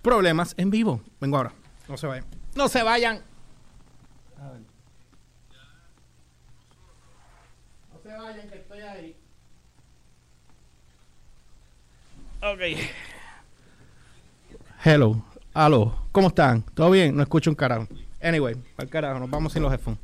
Problemas 0.00 0.54
en 0.56 0.70
vivo. 0.70 1.02
Vengo 1.20 1.36
ahora. 1.36 1.52
No 1.86 1.98
se 1.98 2.06
vayan. 2.06 2.24
No 2.56 2.68
se 2.68 2.82
vayan. 2.82 3.20
No 7.92 8.00
se 8.02 8.08
vayan 8.08 8.48
que 8.48 8.56
estoy 8.56 8.80
ahí. 8.80 9.16
Ok. 12.44 12.60
Hello. 14.84 15.24
Aló. 15.54 16.08
¿Cómo 16.12 16.28
están? 16.28 16.60
¿Todo 16.74 16.90
bien? 16.90 17.16
No 17.16 17.22
escucho 17.22 17.48
un 17.48 17.56
carajo. 17.56 17.88
Anyway, 18.22 18.54
al 18.76 18.88
carajo, 18.90 19.18
nos 19.18 19.30
vamos 19.30 19.54
sin 19.54 19.62
los 19.62 19.72
headphones. 19.72 19.98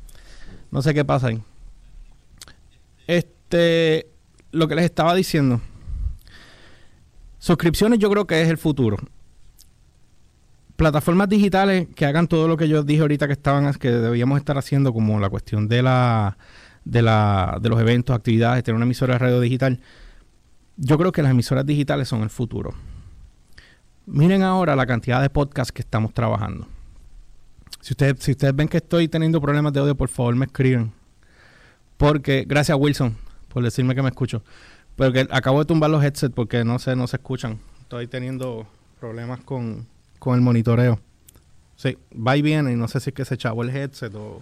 No 0.71 0.81
sé 0.81 0.91
qué 0.95 1.05
pasa 1.05 1.27
ahí. 1.27 1.43
Este, 3.05 4.07
lo 4.51 4.67
que 4.67 4.73
les 4.73 4.85
estaba 4.85 5.13
diciendo. 5.13 5.61
Suscripciones 7.37 7.99
yo 7.99 8.09
creo 8.09 8.25
que 8.25 8.41
es 8.41 8.49
el 8.49 8.57
futuro. 8.57 8.97
Plataformas 10.77 11.29
digitales 11.29 11.89
que 11.95 12.07
hagan 12.07 12.27
todo 12.27 12.47
lo 12.47 12.57
que 12.57 12.67
yo 12.67 12.81
dije 12.81 13.01
ahorita 13.01 13.27
que 13.27 13.33
estaban, 13.33 13.71
que 13.75 13.91
debíamos 13.91 14.39
estar 14.39 14.57
haciendo, 14.57 14.93
como 14.93 15.19
la 15.19 15.29
cuestión 15.29 15.67
de 15.67 15.83
la, 15.83 16.39
de 16.85 17.03
la, 17.03 17.59
de 17.61 17.69
los 17.69 17.79
eventos, 17.79 18.15
actividades, 18.15 18.63
tener 18.63 18.77
una 18.77 18.85
emisora 18.85 19.13
de 19.13 19.19
radio 19.19 19.39
digital. 19.39 19.79
Yo 20.77 20.97
creo 20.97 21.11
que 21.11 21.21
las 21.21 21.31
emisoras 21.31 21.65
digitales 21.65 22.07
son 22.07 22.23
el 22.23 22.29
futuro. 22.29 22.73
Miren 24.05 24.41
ahora 24.43 24.75
la 24.75 24.85
cantidad 24.85 25.21
de 25.21 25.29
podcasts 25.29 25.71
que 25.71 25.81
estamos 25.81 26.13
trabajando. 26.13 26.67
Si 27.81 27.93
ustedes, 27.93 28.15
si 28.19 28.31
ustedes 28.31 28.55
ven 28.55 28.67
que 28.67 28.77
estoy 28.77 29.07
teniendo 29.07 29.39
problemas 29.41 29.73
de 29.73 29.79
audio, 29.79 29.95
por 29.95 30.09
favor 30.09 30.35
me 30.35 30.45
escriben. 30.45 30.91
Porque, 31.97 32.45
gracias 32.47 32.77
Wilson 32.79 33.15
por 33.51 33.63
decirme 33.63 33.95
que 33.95 34.01
me 34.01 34.09
escucho. 34.09 34.43
Pero 34.95 35.11
que 35.13 35.27
acabo 35.31 35.59
de 35.59 35.65
tumbar 35.65 35.89
los 35.89 36.03
headsets 36.03 36.33
porque 36.33 36.63
no 36.63 36.79
sé, 36.79 36.95
no 36.95 37.07
se 37.07 37.17
escuchan. 37.17 37.59
Estoy 37.81 38.07
teniendo 38.07 38.67
problemas 38.99 39.39
con, 39.41 39.87
el 40.25 40.41
monitoreo. 40.41 40.99
Sí, 41.75 41.97
va 42.15 42.37
y 42.37 42.41
viene 42.41 42.73
y 42.73 42.75
no 42.75 42.87
sé 42.87 42.99
si 42.99 43.09
es 43.09 43.15
que 43.15 43.25
se 43.25 43.35
echaba 43.35 43.63
el 43.63 43.75
headset 43.75 44.13
o 44.15 44.41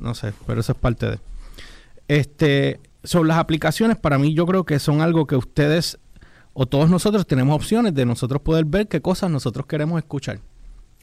no 0.00 0.14
sé, 0.14 0.32
pero 0.46 0.60
eso 0.60 0.72
es 0.72 0.78
parte 0.78 1.06
de. 1.06 1.18
Este, 2.08 2.80
sobre 3.02 3.28
las 3.28 3.38
aplicaciones, 3.38 3.96
para 3.96 4.18
mí 4.18 4.34
yo 4.34 4.46
creo 4.46 4.64
que 4.64 4.78
son 4.78 5.00
algo 5.00 5.26
que 5.26 5.36
ustedes 5.36 5.98
o 6.52 6.66
todos 6.66 6.90
nosotros 6.90 7.26
tenemos 7.26 7.54
opciones 7.54 7.94
de 7.94 8.04
nosotros 8.04 8.42
poder 8.42 8.64
ver 8.64 8.88
qué 8.88 9.00
cosas 9.00 9.30
nosotros 9.30 9.66
queremos 9.66 9.98
escuchar 9.98 10.40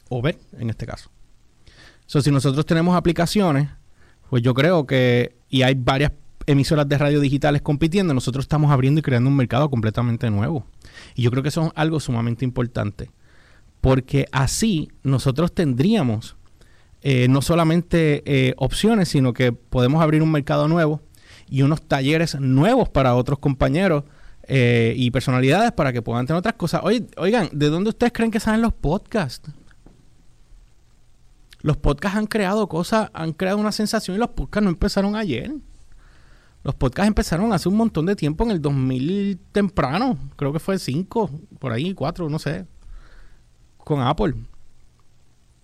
o 0.08 0.22
ver 0.22 0.38
en 0.58 0.70
este 0.70 0.86
caso. 0.86 1.10
So, 2.06 2.22
si 2.22 2.30
nosotros 2.30 2.64
tenemos 2.64 2.96
aplicaciones, 2.96 3.68
pues 4.30 4.42
yo 4.42 4.54
creo 4.54 4.86
que, 4.86 5.36
y 5.48 5.62
hay 5.62 5.74
varias 5.74 6.12
emisoras 6.46 6.88
de 6.88 6.96
radio 6.96 7.20
digitales 7.20 7.60
compitiendo, 7.60 8.14
nosotros 8.14 8.44
estamos 8.44 8.70
abriendo 8.70 9.00
y 9.00 9.02
creando 9.02 9.28
un 9.28 9.36
mercado 9.36 9.68
completamente 9.68 10.30
nuevo. 10.30 10.66
Y 11.14 11.22
yo 11.22 11.30
creo 11.30 11.42
que 11.42 11.50
eso 11.50 11.66
es 11.66 11.72
algo 11.74 12.00
sumamente 12.00 12.44
importante, 12.44 13.10
porque 13.80 14.26
así 14.32 14.90
nosotros 15.02 15.52
tendríamos 15.52 16.36
eh, 17.02 17.28
no 17.28 17.42
solamente 17.42 18.22
eh, 18.24 18.54
opciones, 18.56 19.08
sino 19.08 19.32
que 19.32 19.52
podemos 19.52 20.02
abrir 20.02 20.22
un 20.22 20.32
mercado 20.32 20.66
nuevo 20.68 21.02
y 21.50 21.62
unos 21.62 21.82
talleres 21.82 22.38
nuevos 22.40 22.88
para 22.88 23.14
otros 23.14 23.38
compañeros 23.38 24.04
eh, 24.44 24.94
y 24.96 25.10
personalidades 25.10 25.72
para 25.72 25.92
que 25.92 26.02
puedan 26.02 26.26
tener 26.26 26.38
otras 26.38 26.54
cosas. 26.54 26.82
oigan, 26.82 27.48
¿de 27.52 27.68
dónde 27.68 27.90
ustedes 27.90 28.12
creen 28.12 28.30
que 28.30 28.40
salen 28.40 28.62
los 28.62 28.72
podcasts? 28.72 29.50
Los 31.60 31.76
podcasts 31.76 32.16
han 32.16 32.26
creado 32.26 32.68
cosas, 32.68 33.10
han 33.12 33.32
creado 33.32 33.58
una 33.58 33.72
sensación 33.72 34.16
y 34.16 34.18
los 34.18 34.30
podcasts 34.30 34.64
no 34.64 34.70
empezaron 34.70 35.16
ayer. 35.16 35.52
Los 36.62 36.74
podcasts 36.74 37.08
empezaron 37.08 37.52
hace 37.52 37.68
un 37.68 37.76
montón 37.76 38.06
de 38.06 38.16
tiempo, 38.16 38.44
en 38.44 38.50
el 38.50 38.60
2000 38.60 39.38
temprano, 39.52 40.18
creo 40.36 40.52
que 40.52 40.58
fue 40.58 40.78
5, 40.78 41.30
por 41.58 41.72
ahí, 41.72 41.94
4, 41.94 42.28
no 42.28 42.38
sé, 42.38 42.66
con 43.78 44.00
Apple. 44.00 44.34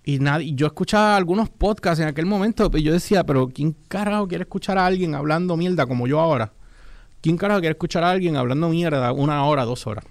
Y 0.04 0.18
nadie, 0.18 0.52
yo 0.54 0.66
escuchaba 0.66 1.16
algunos 1.16 1.48
podcasts 1.48 2.00
en 2.00 2.08
aquel 2.08 2.26
momento 2.26 2.70
y 2.74 2.82
yo 2.82 2.92
decía, 2.92 3.24
pero 3.24 3.48
¿quién 3.48 3.74
carajo 3.88 4.28
quiere 4.28 4.42
escuchar 4.42 4.76
a 4.76 4.84
alguien 4.84 5.14
hablando 5.14 5.56
mierda 5.56 5.86
como 5.86 6.06
yo 6.06 6.20
ahora? 6.20 6.52
¿Quién 7.22 7.38
carajo 7.38 7.60
quiere 7.60 7.72
escuchar 7.72 8.04
a 8.04 8.10
alguien 8.10 8.36
hablando 8.36 8.68
mierda 8.68 9.12
una 9.12 9.42
hora, 9.46 9.64
dos 9.64 9.86
horas? 9.86 10.04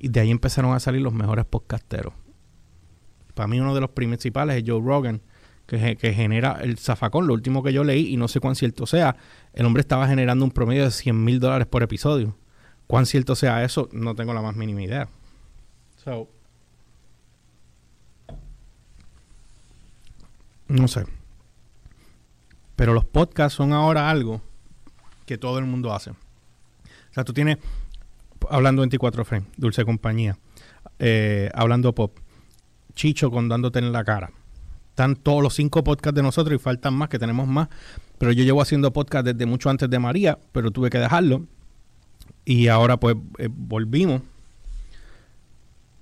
Y 0.00 0.08
de 0.08 0.20
ahí 0.20 0.30
empezaron 0.32 0.74
a 0.74 0.80
salir 0.80 1.02
los 1.02 1.12
mejores 1.12 1.44
podcasteros. 1.44 2.12
Para 3.34 3.46
mí 3.46 3.60
uno 3.60 3.76
de 3.76 3.80
los 3.80 3.90
principales 3.90 4.56
es 4.56 4.64
Joe 4.66 4.82
Rogan, 4.84 5.22
que, 5.66 5.96
que, 5.96 6.12
genera 6.14 6.58
el 6.62 6.78
zafacón, 6.78 7.28
lo 7.28 7.34
último 7.34 7.62
que 7.62 7.72
yo 7.72 7.84
leí, 7.84 8.12
y 8.12 8.16
no 8.16 8.26
sé 8.26 8.40
cuán 8.40 8.56
cierto 8.56 8.86
sea, 8.86 9.16
el 9.52 9.66
hombre 9.66 9.82
estaba 9.82 10.08
generando 10.08 10.44
un 10.44 10.50
promedio 10.50 10.84
de 10.84 10.90
100 10.90 11.24
mil 11.24 11.38
dólares 11.38 11.68
por 11.68 11.84
episodio. 11.84 12.36
Cuán 12.88 13.06
cierto 13.06 13.36
sea 13.36 13.62
eso, 13.62 13.88
no 13.92 14.16
tengo 14.16 14.34
la 14.34 14.42
más 14.42 14.56
mínima 14.56 14.82
idea. 14.82 15.08
No 20.68 20.88
sé. 20.88 21.04
Pero 22.76 22.92
los 22.92 23.04
podcasts 23.04 23.56
son 23.56 23.72
ahora 23.72 24.10
algo 24.10 24.42
que 25.24 25.38
todo 25.38 25.58
el 25.58 25.64
mundo 25.64 25.92
hace. 25.92 26.10
O 26.10 26.14
sea, 27.12 27.24
tú 27.24 27.32
tienes, 27.32 27.58
hablando 28.50 28.82
24 28.82 29.24
frames, 29.24 29.48
Dulce 29.56 29.84
Compañía, 29.84 30.38
eh, 30.98 31.50
hablando 31.54 31.94
pop, 31.94 32.18
Chicho 32.94 33.30
con 33.30 33.48
dándote 33.48 33.78
en 33.78 33.92
la 33.92 34.04
cara. 34.04 34.30
Están 34.90 35.16
todos 35.16 35.42
los 35.42 35.54
cinco 35.54 35.84
podcasts 35.84 36.16
de 36.16 36.22
nosotros 36.22 36.58
y 36.58 36.62
faltan 36.62 36.94
más, 36.94 37.10
que 37.10 37.18
tenemos 37.18 37.46
más. 37.46 37.68
Pero 38.18 38.32
yo 38.32 38.44
llevo 38.44 38.62
haciendo 38.62 38.92
podcast 38.94 39.26
desde 39.26 39.44
mucho 39.44 39.68
antes 39.68 39.90
de 39.90 39.98
María, 39.98 40.38
pero 40.52 40.70
tuve 40.70 40.88
que 40.88 40.98
dejarlo. 40.98 41.44
Y 42.46 42.68
ahora 42.68 42.98
pues 42.98 43.16
eh, 43.38 43.48
volvimos. 43.50 44.22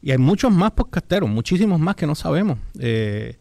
Y 0.01 0.13
hay 0.13 0.19
muchos 0.19 0.53
más 0.53 0.71
podcasteros, 0.73 1.29
muchísimos 1.29 1.81
más 1.81 1.97
que 1.97 2.07
no 2.07 2.15
sabemos. 2.15 2.59
Eh, 2.79 3.39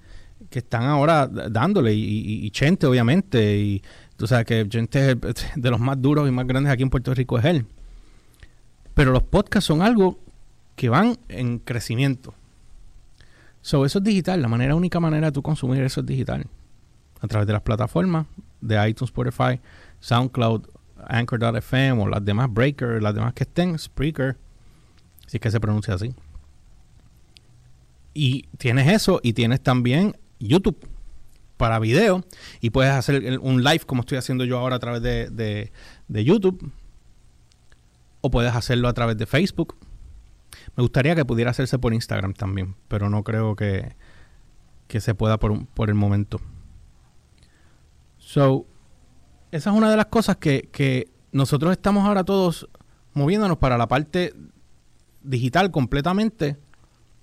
que 0.49 0.59
están 0.59 0.83
ahora 0.83 1.27
dándole. 1.27 1.93
Y, 1.93 2.49
Chente, 2.51 2.87
obviamente. 2.87 3.57
Y 3.57 3.83
tú 4.17 4.27
sabes 4.27 4.45
que 4.45 4.67
Chente 4.67 5.11
es 5.11 5.17
de 5.55 5.69
los 5.69 5.79
más 5.79 6.01
duros 6.01 6.27
y 6.27 6.31
más 6.31 6.47
grandes 6.47 6.71
aquí 6.71 6.83
en 6.83 6.89
Puerto 6.89 7.13
Rico, 7.13 7.37
es 7.39 7.45
él. 7.45 7.65
Pero 8.93 9.11
los 9.11 9.23
podcasts 9.23 9.67
son 9.67 9.81
algo 9.81 10.19
que 10.75 10.89
van 10.89 11.17
en 11.29 11.59
crecimiento. 11.59 12.33
So, 13.61 13.85
eso 13.85 13.99
es 13.99 14.03
digital. 14.03 14.41
La 14.41 14.47
manera, 14.47 14.75
única 14.75 14.99
manera 14.99 15.27
de 15.27 15.31
tú 15.31 15.41
consumir 15.41 15.81
eso 15.83 16.01
es 16.01 16.05
digital. 16.05 16.45
A 17.21 17.27
través 17.27 17.47
de 17.47 17.53
las 17.53 17.61
plataformas 17.61 18.27
de 18.59 18.89
iTunes, 18.89 19.09
Spotify, 19.09 19.59
SoundCloud, 20.01 20.67
Anchor.fm 21.07 22.03
o 22.03 22.07
las 22.07 22.23
demás 22.23 22.51
Breaker, 22.51 23.01
las 23.01 23.15
demás 23.15 23.33
que 23.33 23.43
estén, 23.43 23.77
Spreaker, 23.77 24.37
si 25.27 25.37
es 25.37 25.41
que 25.41 25.51
se 25.51 25.59
pronuncia 25.59 25.93
así. 25.93 26.13
Y 28.13 28.43
tienes 28.57 28.87
eso 28.89 29.19
y 29.23 29.33
tienes 29.33 29.61
también 29.61 30.15
YouTube 30.47 30.77
para 31.57 31.79
video 31.79 32.23
y 32.61 32.71
puedes 32.71 32.91
hacer 32.91 33.39
un 33.39 33.63
live 33.63 33.81
como 33.85 34.01
estoy 34.01 34.17
haciendo 34.17 34.43
yo 34.45 34.57
ahora 34.57 34.77
a 34.77 34.79
través 34.79 35.01
de, 35.01 35.71
de 36.07 36.23
YouTube 36.23 36.71
o 38.21 38.31
puedes 38.31 38.53
hacerlo 38.53 38.87
a 38.87 38.93
través 38.93 39.17
de 39.17 39.25
Facebook 39.25 39.75
me 40.75 40.81
gustaría 40.81 41.15
que 41.15 41.25
pudiera 41.25 41.51
hacerse 41.51 41.79
por 41.79 41.93
Instagram 41.93 42.33
también, 42.33 42.75
pero 42.87 43.09
no 43.09 43.23
creo 43.23 43.55
que, 43.55 43.95
que 44.87 45.01
se 45.01 45.15
pueda 45.15 45.37
por, 45.37 45.65
por 45.67 45.89
el 45.89 45.95
momento. 45.95 46.39
So, 48.17 48.65
esa 49.51 49.69
es 49.69 49.75
una 49.75 49.89
de 49.89 49.97
las 49.97 50.07
cosas 50.07 50.37
que, 50.37 50.69
que 50.71 51.11
nosotros 51.31 51.71
estamos 51.71 52.05
ahora 52.05 52.23
todos 52.23 52.67
moviéndonos 53.13 53.57
para 53.57 53.77
la 53.77 53.87
parte 53.87 54.33
digital 55.21 55.71
completamente. 55.71 56.57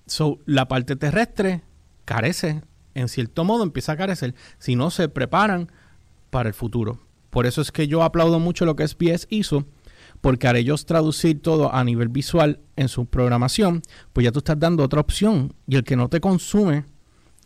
So, 0.05 0.39
la 0.45 0.67
parte 0.67 0.95
terrestre 0.95 1.61
carece, 2.05 2.61
en 2.95 3.07
cierto 3.07 3.43
modo 3.43 3.63
empieza 3.63 3.93
a 3.93 3.97
carecer 3.97 4.35
si 4.57 4.75
no 4.75 4.91
se 4.91 5.09
preparan 5.09 5.71
para 6.29 6.49
el 6.49 6.53
futuro. 6.53 6.99
Por 7.29 7.45
eso 7.45 7.61
es 7.61 7.71
que 7.71 7.87
yo 7.87 8.03
aplaudo 8.03 8.39
mucho 8.39 8.65
lo 8.65 8.75
que 8.75 8.87
SBS 8.87 9.27
hizo 9.29 9.65
porque 10.21 10.47
al 10.47 10.55
ellos 10.55 10.85
traducir 10.85 11.41
todo 11.41 11.73
a 11.73 11.83
nivel 11.83 12.09
visual 12.09 12.59
en 12.75 12.87
su 12.87 13.07
programación, 13.07 13.81
pues 14.13 14.23
ya 14.23 14.31
tú 14.31 14.39
estás 14.39 14.59
dando 14.59 14.83
otra 14.83 15.01
opción 15.01 15.53
y 15.67 15.75
el 15.75 15.83
que 15.83 15.95
no 15.95 16.09
te 16.09 16.21
consume 16.21 16.85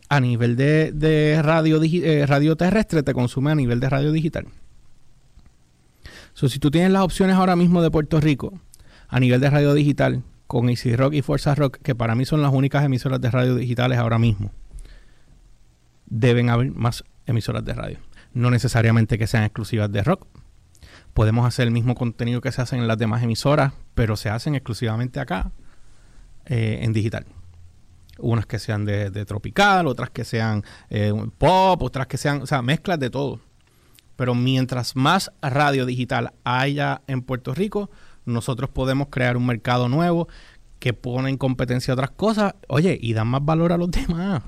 a 0.08 0.20
nivel 0.20 0.56
de, 0.56 1.40
radio, 1.42 1.82
eh, 1.82 2.26
radio 2.26 2.56
terrestre 2.56 3.02
te 3.02 3.14
consume 3.14 3.50
a 3.50 3.54
nivel 3.54 3.80
de 3.80 3.88
radio 3.88 4.12
digital. 4.12 4.46
So, 6.34 6.48
si 6.48 6.58
tú 6.58 6.70
tienes 6.70 6.90
las 6.92 7.02
opciones 7.02 7.36
ahora 7.36 7.56
mismo 7.56 7.82
de 7.82 7.90
Puerto 7.90 8.20
Rico 8.20 8.60
a 9.08 9.20
nivel 9.20 9.40
de 9.40 9.48
radio 9.48 9.72
digital 9.72 10.22
con 10.46 10.68
Easy 10.68 10.94
Rock 10.94 11.14
y 11.14 11.22
Fuerza 11.22 11.54
Rock, 11.54 11.78
que 11.82 11.94
para 11.94 12.14
mí 12.14 12.24
son 12.24 12.42
las 12.42 12.52
únicas 12.52 12.84
emisoras 12.84 13.20
de 13.20 13.30
radio 13.30 13.54
digitales 13.54 13.98
ahora 13.98 14.18
mismo, 14.18 14.52
deben 16.06 16.50
haber 16.50 16.70
más 16.70 17.04
emisoras 17.26 17.64
de 17.64 17.74
radio. 17.74 17.98
No 18.32 18.50
necesariamente 18.50 19.18
que 19.18 19.26
sean 19.26 19.44
exclusivas 19.44 19.90
de 19.90 20.02
rock, 20.02 20.26
podemos 21.14 21.46
hacer 21.46 21.66
el 21.66 21.72
mismo 21.72 21.94
contenido 21.94 22.40
que 22.40 22.52
se 22.52 22.62
hace 22.62 22.76
en 22.76 22.86
las 22.86 22.98
demás 22.98 23.22
emisoras, 23.22 23.72
pero 23.94 24.16
se 24.16 24.28
hacen 24.28 24.54
exclusivamente 24.54 25.20
acá 25.20 25.50
eh, 26.44 26.80
en 26.82 26.92
digital. 26.92 27.26
Unas 28.18 28.46
que 28.46 28.58
sean 28.58 28.84
de, 28.84 29.24
tropical, 29.24 29.86
otras 29.86 30.10
que 30.10 30.24
sean 30.24 30.62
eh, 30.90 31.12
pop, 31.38 31.82
otras 31.82 32.06
que 32.06 32.16
sean, 32.16 32.42
o 32.42 32.46
sea, 32.46 32.62
mezclas 32.62 32.98
de 32.98 33.10
todo. 33.10 33.40
Pero 34.16 34.34
mientras 34.34 34.96
más 34.96 35.30
radio 35.42 35.84
digital 35.84 36.32
haya 36.44 37.02
en 37.06 37.22
Puerto 37.22 37.54
Rico, 37.54 37.90
nosotros 38.24 38.70
podemos 38.70 39.08
crear 39.10 39.36
un 39.36 39.46
mercado 39.46 39.88
nuevo 39.88 40.28
que 40.78 40.92
pone 40.92 41.30
en 41.30 41.36
competencia 41.36 41.94
otras 41.94 42.10
cosas, 42.10 42.54
oye, 42.68 42.98
y 43.00 43.12
dan 43.12 43.28
más 43.28 43.44
valor 43.44 43.72
a 43.72 43.76
los 43.76 43.90
demás. 43.90 44.42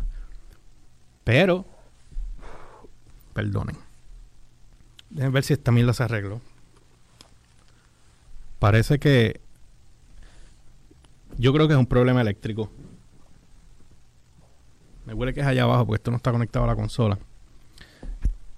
Pero, 1.29 1.67
perdonen. 3.35 3.77
Déjenme 5.11 5.35
ver 5.35 5.45
si 5.45 5.59
también 5.59 5.87
las 5.87 6.01
arreglo. 6.01 6.41
Parece 8.59 8.99
que. 8.99 9.39
Yo 11.37 11.53
creo 11.53 11.69
que 11.69 11.75
es 11.75 11.79
un 11.79 11.85
problema 11.85 12.23
eléctrico. 12.23 12.71
Me 15.05 15.13
huele 15.13 15.35
que 15.35 15.41
es 15.41 15.47
allá 15.47 15.65
abajo 15.65 15.85
porque 15.85 15.99
esto 15.99 16.11
no 16.11 16.17
está 16.17 16.33
conectado 16.33 16.65
a 16.65 16.69
la 16.69 16.77
consola. 16.77 17.19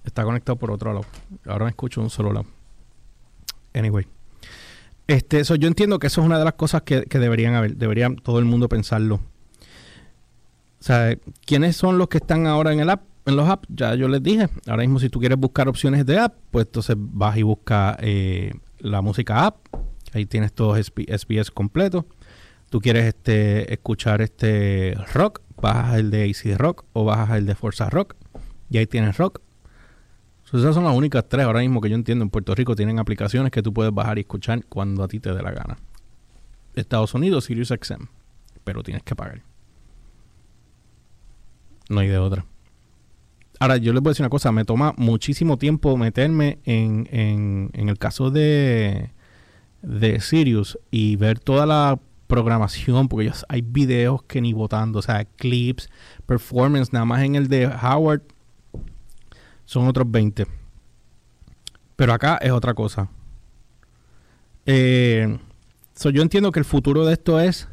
Está 0.04 0.22
conectado 0.22 0.54
por 0.54 0.70
otro 0.70 0.92
lado. 0.92 1.06
Ahora 1.46 1.64
me 1.64 1.70
escucho 1.70 2.00
un 2.00 2.08
solo 2.08 2.32
lado. 2.32 2.46
Anyway. 3.74 4.06
Este, 5.08 5.40
eso, 5.40 5.56
yo 5.56 5.66
entiendo 5.66 5.98
que 5.98 6.06
eso 6.06 6.20
es 6.20 6.24
una 6.24 6.38
de 6.38 6.44
las 6.44 6.54
cosas 6.54 6.82
que, 6.82 7.02
que 7.02 7.18
deberían 7.18 7.54
haber. 7.54 7.74
Debería 7.74 8.14
todo 8.22 8.38
el 8.38 8.44
mundo 8.44 8.68
pensarlo. 8.68 9.18
O 10.80 10.82
sea, 10.82 11.16
¿quiénes 11.44 11.76
son 11.76 11.98
los 11.98 12.08
que 12.08 12.18
están 12.18 12.46
ahora 12.46 12.72
en 12.72 12.80
el 12.80 12.90
app? 12.90 13.02
En 13.26 13.36
los 13.36 13.48
apps, 13.48 13.68
ya 13.68 13.94
yo 13.94 14.08
les 14.08 14.22
dije. 14.22 14.48
Ahora 14.66 14.82
mismo, 14.82 14.98
si 14.98 15.10
tú 15.10 15.20
quieres 15.20 15.38
buscar 15.38 15.68
opciones 15.68 16.06
de 16.06 16.18
app, 16.18 16.34
pues 16.50 16.66
entonces 16.66 16.96
vas 16.98 17.36
y 17.36 17.42
buscas 17.42 17.96
eh, 18.00 18.52
la 18.78 19.02
música 19.02 19.46
app 19.46 19.58
Ahí 20.12 20.26
tienes 20.26 20.52
todo 20.52 20.76
SBS 20.76 21.50
completo. 21.50 22.06
Tú 22.68 22.80
quieres 22.80 23.06
este 23.06 23.72
escuchar 23.72 24.22
este 24.22 24.94
rock, 25.12 25.40
bajas 25.60 25.98
el 25.98 26.10
de 26.10 26.30
AC 26.30 26.56
Rock 26.58 26.84
o 26.92 27.04
bajas 27.04 27.38
el 27.38 27.46
de 27.46 27.54
Forza 27.54 27.90
Rock 27.90 28.16
y 28.70 28.78
ahí 28.78 28.86
tienes 28.86 29.16
rock. 29.18 29.40
esas 30.52 30.74
son 30.74 30.84
las 30.84 30.94
únicas 30.94 31.28
tres 31.28 31.46
ahora 31.46 31.60
mismo 31.60 31.80
que 31.80 31.88
yo 31.88 31.96
entiendo 31.96 32.24
en 32.24 32.30
Puerto 32.30 32.54
Rico. 32.54 32.74
Tienen 32.74 32.98
aplicaciones 32.98 33.52
que 33.52 33.62
tú 33.62 33.72
puedes 33.72 33.92
bajar 33.92 34.18
y 34.18 34.22
escuchar 34.22 34.64
cuando 34.66 35.02
a 35.02 35.08
ti 35.08 35.20
te 35.20 35.32
dé 35.32 35.42
la 35.42 35.52
gana. 35.52 35.78
Estados 36.74 37.14
Unidos, 37.14 37.44
Sirius 37.44 37.68
XM, 37.68 38.06
pero 38.64 38.82
tienes 38.82 39.02
que 39.02 39.14
pagar. 39.14 39.42
No 41.90 42.00
hay 42.00 42.08
de 42.08 42.18
otra. 42.18 42.46
Ahora, 43.58 43.76
yo 43.76 43.92
les 43.92 44.00
voy 44.00 44.10
a 44.10 44.12
decir 44.12 44.22
una 44.22 44.30
cosa, 44.30 44.52
me 44.52 44.64
toma 44.64 44.94
muchísimo 44.96 45.58
tiempo 45.58 45.96
meterme 45.96 46.60
en, 46.64 47.08
en, 47.10 47.88
el 47.88 47.98
caso 47.98 48.30
de, 48.30 49.10
de 49.82 50.20
Sirius 50.20 50.78
y 50.92 51.16
ver 51.16 51.40
toda 51.40 51.66
la 51.66 51.98
programación, 52.28 53.08
porque 53.08 53.26
ellos, 53.26 53.44
hay 53.48 53.62
videos 53.62 54.22
que 54.22 54.40
ni 54.40 54.52
votando, 54.52 55.00
o 55.00 55.02
sea, 55.02 55.24
clips, 55.24 55.90
performance, 56.26 56.92
nada 56.92 57.04
más 57.04 57.22
en 57.22 57.34
el 57.34 57.48
de 57.48 57.66
Howard 57.66 58.22
son 59.64 59.88
otros 59.88 60.08
20. 60.08 60.46
Pero 61.96 62.12
acá 62.14 62.36
es 62.36 62.52
otra 62.52 62.72
cosa. 62.72 63.10
Eh, 64.64 65.38
yo 66.00 66.22
entiendo 66.22 66.52
que 66.52 66.60
el 66.60 66.64
futuro 66.64 67.04
de 67.04 67.14
esto 67.14 67.40
es 67.40 67.68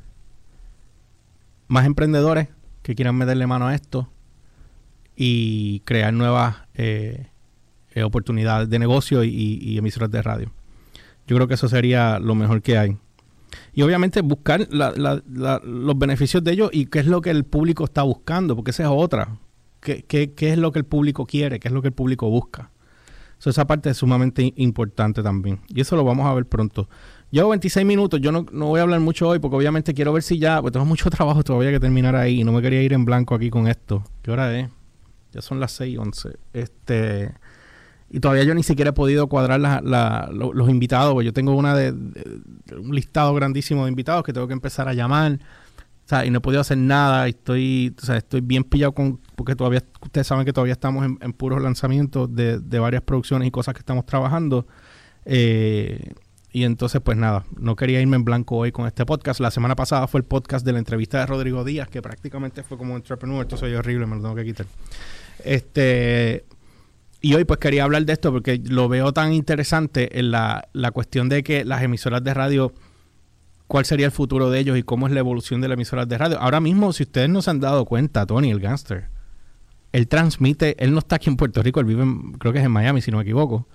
más 1.68 1.86
emprendedores 1.86 2.50
que 2.88 2.96
quieran 2.96 3.18
meterle 3.18 3.46
mano 3.48 3.68
a 3.68 3.76
esto 3.76 4.08
y 5.14 5.82
crear 5.82 6.14
nuevas 6.14 6.56
eh, 6.74 7.28
oportunidades 8.02 8.70
de 8.70 8.80
negocio 8.80 9.26
y, 9.26 9.78
emisoras 9.78 10.10
de 10.10 10.22
radio. 10.22 10.54
Yo 11.28 11.36
creo 11.36 11.50
que 11.50 11.56
eso 11.56 11.68
sería 11.68 12.18
lo 12.18 12.34
mejor 12.34 12.62
que 12.62 12.78
hay. 12.78 12.98
Y 13.74 13.82
obviamente 13.82 14.22
buscar 14.22 14.70
los 14.72 16.00
beneficios 16.00 16.42
de 16.46 16.54
ellos 16.54 16.70
y 16.72 16.86
qué 16.86 17.00
es 17.00 17.08
lo 17.08 17.20
que 17.20 17.30
el 17.30 17.44
público 17.44 17.84
está 17.84 18.04
buscando, 18.04 18.56
porque 18.56 18.72
esa 18.72 18.84
es 18.84 18.90
otra. 18.90 19.36
¿Qué, 19.82 20.06
qué, 20.08 20.32
qué 20.32 20.54
es 20.54 20.58
lo 20.58 20.72
que 20.72 20.80
el 20.80 20.86
público 20.86 21.26
quiere? 21.26 21.60
¿Qué 21.60 21.68
es 21.68 21.74
lo 21.74 21.82
que 21.82 21.90
el 21.90 21.94
público 21.94 22.30
busca? 22.30 22.72
esa 23.46 23.68
parte 23.68 23.90
es 23.90 23.98
sumamente 23.98 24.54
importante 24.56 25.22
también. 25.22 25.60
Y 25.68 25.82
eso 25.82 25.98
lo 25.98 26.06
vamos 26.06 26.26
a 26.26 26.34
ver 26.34 26.46
pronto. 26.46 26.88
Llevo 27.30 27.50
26 27.50 27.86
minutos, 27.86 28.22
yo 28.22 28.32
no, 28.32 28.44
voy 28.44 28.80
a 28.80 28.84
hablar 28.84 29.02
mucho 29.02 29.28
hoy 29.28 29.40
porque 29.40 29.58
obviamente 29.58 29.94
quiero 29.94 30.14
ver 30.14 30.24
si 30.24 30.40
ya, 30.40 30.62
pues 30.62 30.72
tengo 30.72 30.86
mucho 30.86 31.10
trabajo 31.12 31.44
todavía 31.44 31.72
que 31.72 31.80
terminar 31.80 32.16
ahí 32.16 32.42
y 32.42 32.44
no 32.44 32.54
me 32.54 32.62
quería 32.62 32.82
ir 32.82 32.94
en 32.94 33.04
blanco 33.04 33.36
aquí 33.36 33.50
con 33.50 33.68
esto. 33.68 34.04
¿Qué 34.22 34.32
hora 34.32 34.58
es? 34.58 34.70
Ya 35.34 35.42
son 35.42 35.60
las 35.60 35.74
6 35.74 35.98
11. 35.98 36.30
Este, 36.54 37.34
y 38.10 38.22
todavía 38.22 38.44
yo 38.44 38.54
ni 38.54 38.64
siquiera 38.64 38.92
he 38.92 38.94
podido 38.94 39.28
cuadrar 39.28 39.60
los, 39.60 40.70
invitados, 40.70 41.14
pues 41.14 41.26
yo 41.26 41.34
tengo 41.34 41.54
una 41.54 41.76
de, 41.76 41.92
un 41.92 42.96
listado 42.96 43.34
grandísimo 43.34 43.84
de 43.84 43.90
invitados 43.90 44.24
que 44.24 44.32
tengo 44.32 44.48
que 44.48 44.54
empezar 44.54 44.88
a 44.88 44.94
llamar. 44.94 45.34
O 46.06 46.10
sea, 46.10 46.26
y 46.26 46.30
no 46.30 46.38
he 46.38 46.42
podido 46.42 46.62
hacer 46.62 46.78
nada. 46.78 47.28
Y 47.28 47.32
estoy, 47.32 47.94
o 48.02 48.06
sea, 48.06 48.16
estoy 48.16 48.40
bien 48.40 48.64
pillado 48.64 48.94
con. 48.94 49.20
Porque 49.36 49.58
todavía, 49.58 49.84
ustedes 50.02 50.26
saben 50.26 50.46
que 50.46 50.54
todavía 50.54 50.72
estamos 50.72 51.06
en, 51.06 51.34
puros 51.34 51.62
lanzamientos 51.62 52.34
de, 52.34 52.60
de, 52.60 52.80
varias 52.80 53.02
producciones 53.02 53.46
y 53.46 53.52
cosas 53.52 53.74
que 53.74 53.80
estamos 53.80 54.06
trabajando. 54.06 54.66
Eh, 55.26 56.14
y 56.58 56.64
entonces, 56.64 57.02
pues 57.02 57.20
nada, 57.20 57.46
no 57.56 57.76
quería 57.76 58.02
irme 58.02 58.16
en 58.16 58.26
blanco 58.26 58.58
hoy 58.58 58.72
con 58.72 58.88
este 58.88 59.06
podcast. 59.06 59.40
La 59.40 59.52
semana 59.52 59.76
pasada 59.76 60.08
fue 60.08 60.22
el 60.22 60.24
podcast 60.24 60.66
de 60.66 60.74
la 60.74 60.80
entrevista 60.80 61.20
de 61.20 61.28
Rodrigo 61.28 61.64
Díaz, 61.64 61.88
que 61.88 62.02
prácticamente 62.02 62.64
fue 62.64 62.80
como 62.80 62.96
entrepreneur. 62.96 63.44
Esto 63.44 63.58
soy 63.58 63.76
horrible, 63.76 64.08
me 64.08 64.16
lo 64.16 64.24
tengo 64.24 64.34
que 64.34 64.44
quitar. 64.44 64.66
Este. 65.44 66.46
Y 67.22 67.36
hoy 67.36 67.46
pues 67.46 67.60
quería 67.60 67.84
hablar 67.84 68.06
de 68.06 68.14
esto 68.14 68.32
porque 68.32 68.60
lo 68.66 68.90
veo 68.90 69.14
tan 69.14 69.34
interesante 69.34 70.18
en 70.18 70.32
la, 70.32 70.68
la 70.74 70.90
cuestión 70.90 71.30
de 71.30 71.44
que 71.44 71.64
las 71.64 71.84
emisoras 71.84 72.24
de 72.24 72.34
radio 72.34 72.74
cuál 73.68 73.86
sería 73.86 74.08
el 74.08 74.12
futuro 74.12 74.50
de 74.50 74.58
ellos 74.58 74.80
y 74.80 74.82
cómo 74.82 75.06
es 75.06 75.14
la 75.14 75.20
evolución 75.20 75.62
de 75.62 75.68
las 75.68 75.76
emisoras 75.76 76.10
de 76.10 76.18
radio. 76.18 76.40
Ahora 76.40 76.60
mismo, 76.60 76.92
si 76.92 77.04
ustedes 77.04 77.30
no 77.30 77.44
se 77.44 77.52
han 77.52 77.60
dado 77.60 77.86
cuenta, 77.86 78.26
Tony, 78.26 78.50
el 78.50 78.60
gangster, 78.60 79.10
él 79.92 80.08
transmite, 80.08 80.76
él 80.84 80.92
no 80.92 80.98
está 80.98 81.18
aquí 81.18 81.30
en 81.30 81.38
Puerto 81.38 81.62
Rico, 81.62 81.80
él 81.82 81.86
vive, 81.86 82.04
creo 82.40 82.52
que 82.52 82.58
es 82.58 82.66
en 82.66 82.72
Miami, 82.72 83.02
si 83.02 83.12
no 83.12 83.18
me 83.18 83.24
equivoco. 83.24 83.68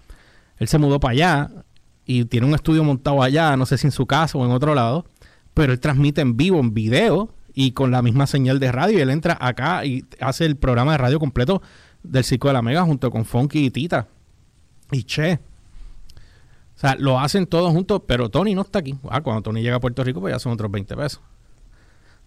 Él 0.56 0.66
se 0.66 0.78
mudó 0.78 0.98
para 0.98 1.12
allá 1.12 1.50
y 2.06 2.24
tiene 2.24 2.46
un 2.46 2.54
estudio 2.54 2.84
montado 2.84 3.22
allá, 3.22 3.56
no 3.56 3.66
sé 3.66 3.78
si 3.78 3.86
en 3.86 3.92
su 3.92 4.06
casa 4.06 4.38
o 4.38 4.44
en 4.44 4.50
otro 4.50 4.74
lado, 4.74 5.04
pero 5.54 5.72
él 5.72 5.80
transmite 5.80 6.20
en 6.20 6.36
vivo, 6.36 6.58
en 6.58 6.74
video 6.74 7.30
y 7.54 7.72
con 7.72 7.90
la 7.90 8.02
misma 8.02 8.26
señal 8.26 8.58
de 8.58 8.72
radio. 8.72 8.98
Y 8.98 9.02
él 9.02 9.10
entra 9.10 9.36
acá 9.40 9.84
y 9.84 10.04
hace 10.20 10.44
el 10.46 10.56
programa 10.56 10.92
de 10.92 10.98
radio 10.98 11.18
completo 11.18 11.62
del 12.02 12.24
Circo 12.24 12.48
de 12.48 12.54
la 12.54 12.62
Mega 12.62 12.82
junto 12.84 13.10
con 13.10 13.24
Funky 13.24 13.66
y 13.66 13.70
Tita 13.70 14.08
y 14.90 15.04
Che. 15.04 15.40
O 16.76 16.78
sea, 16.78 16.96
lo 16.96 17.20
hacen 17.20 17.46
todos 17.46 17.70
juntos, 17.72 18.02
pero 18.06 18.28
Tony 18.28 18.54
no 18.54 18.62
está 18.62 18.80
aquí. 18.80 18.96
Ah, 19.08 19.20
cuando 19.20 19.42
Tony 19.42 19.62
llega 19.62 19.76
a 19.76 19.80
Puerto 19.80 20.02
Rico, 20.02 20.20
pues 20.20 20.34
ya 20.34 20.38
son 20.38 20.52
otros 20.52 20.70
20 20.70 20.96
pesos. 20.96 21.20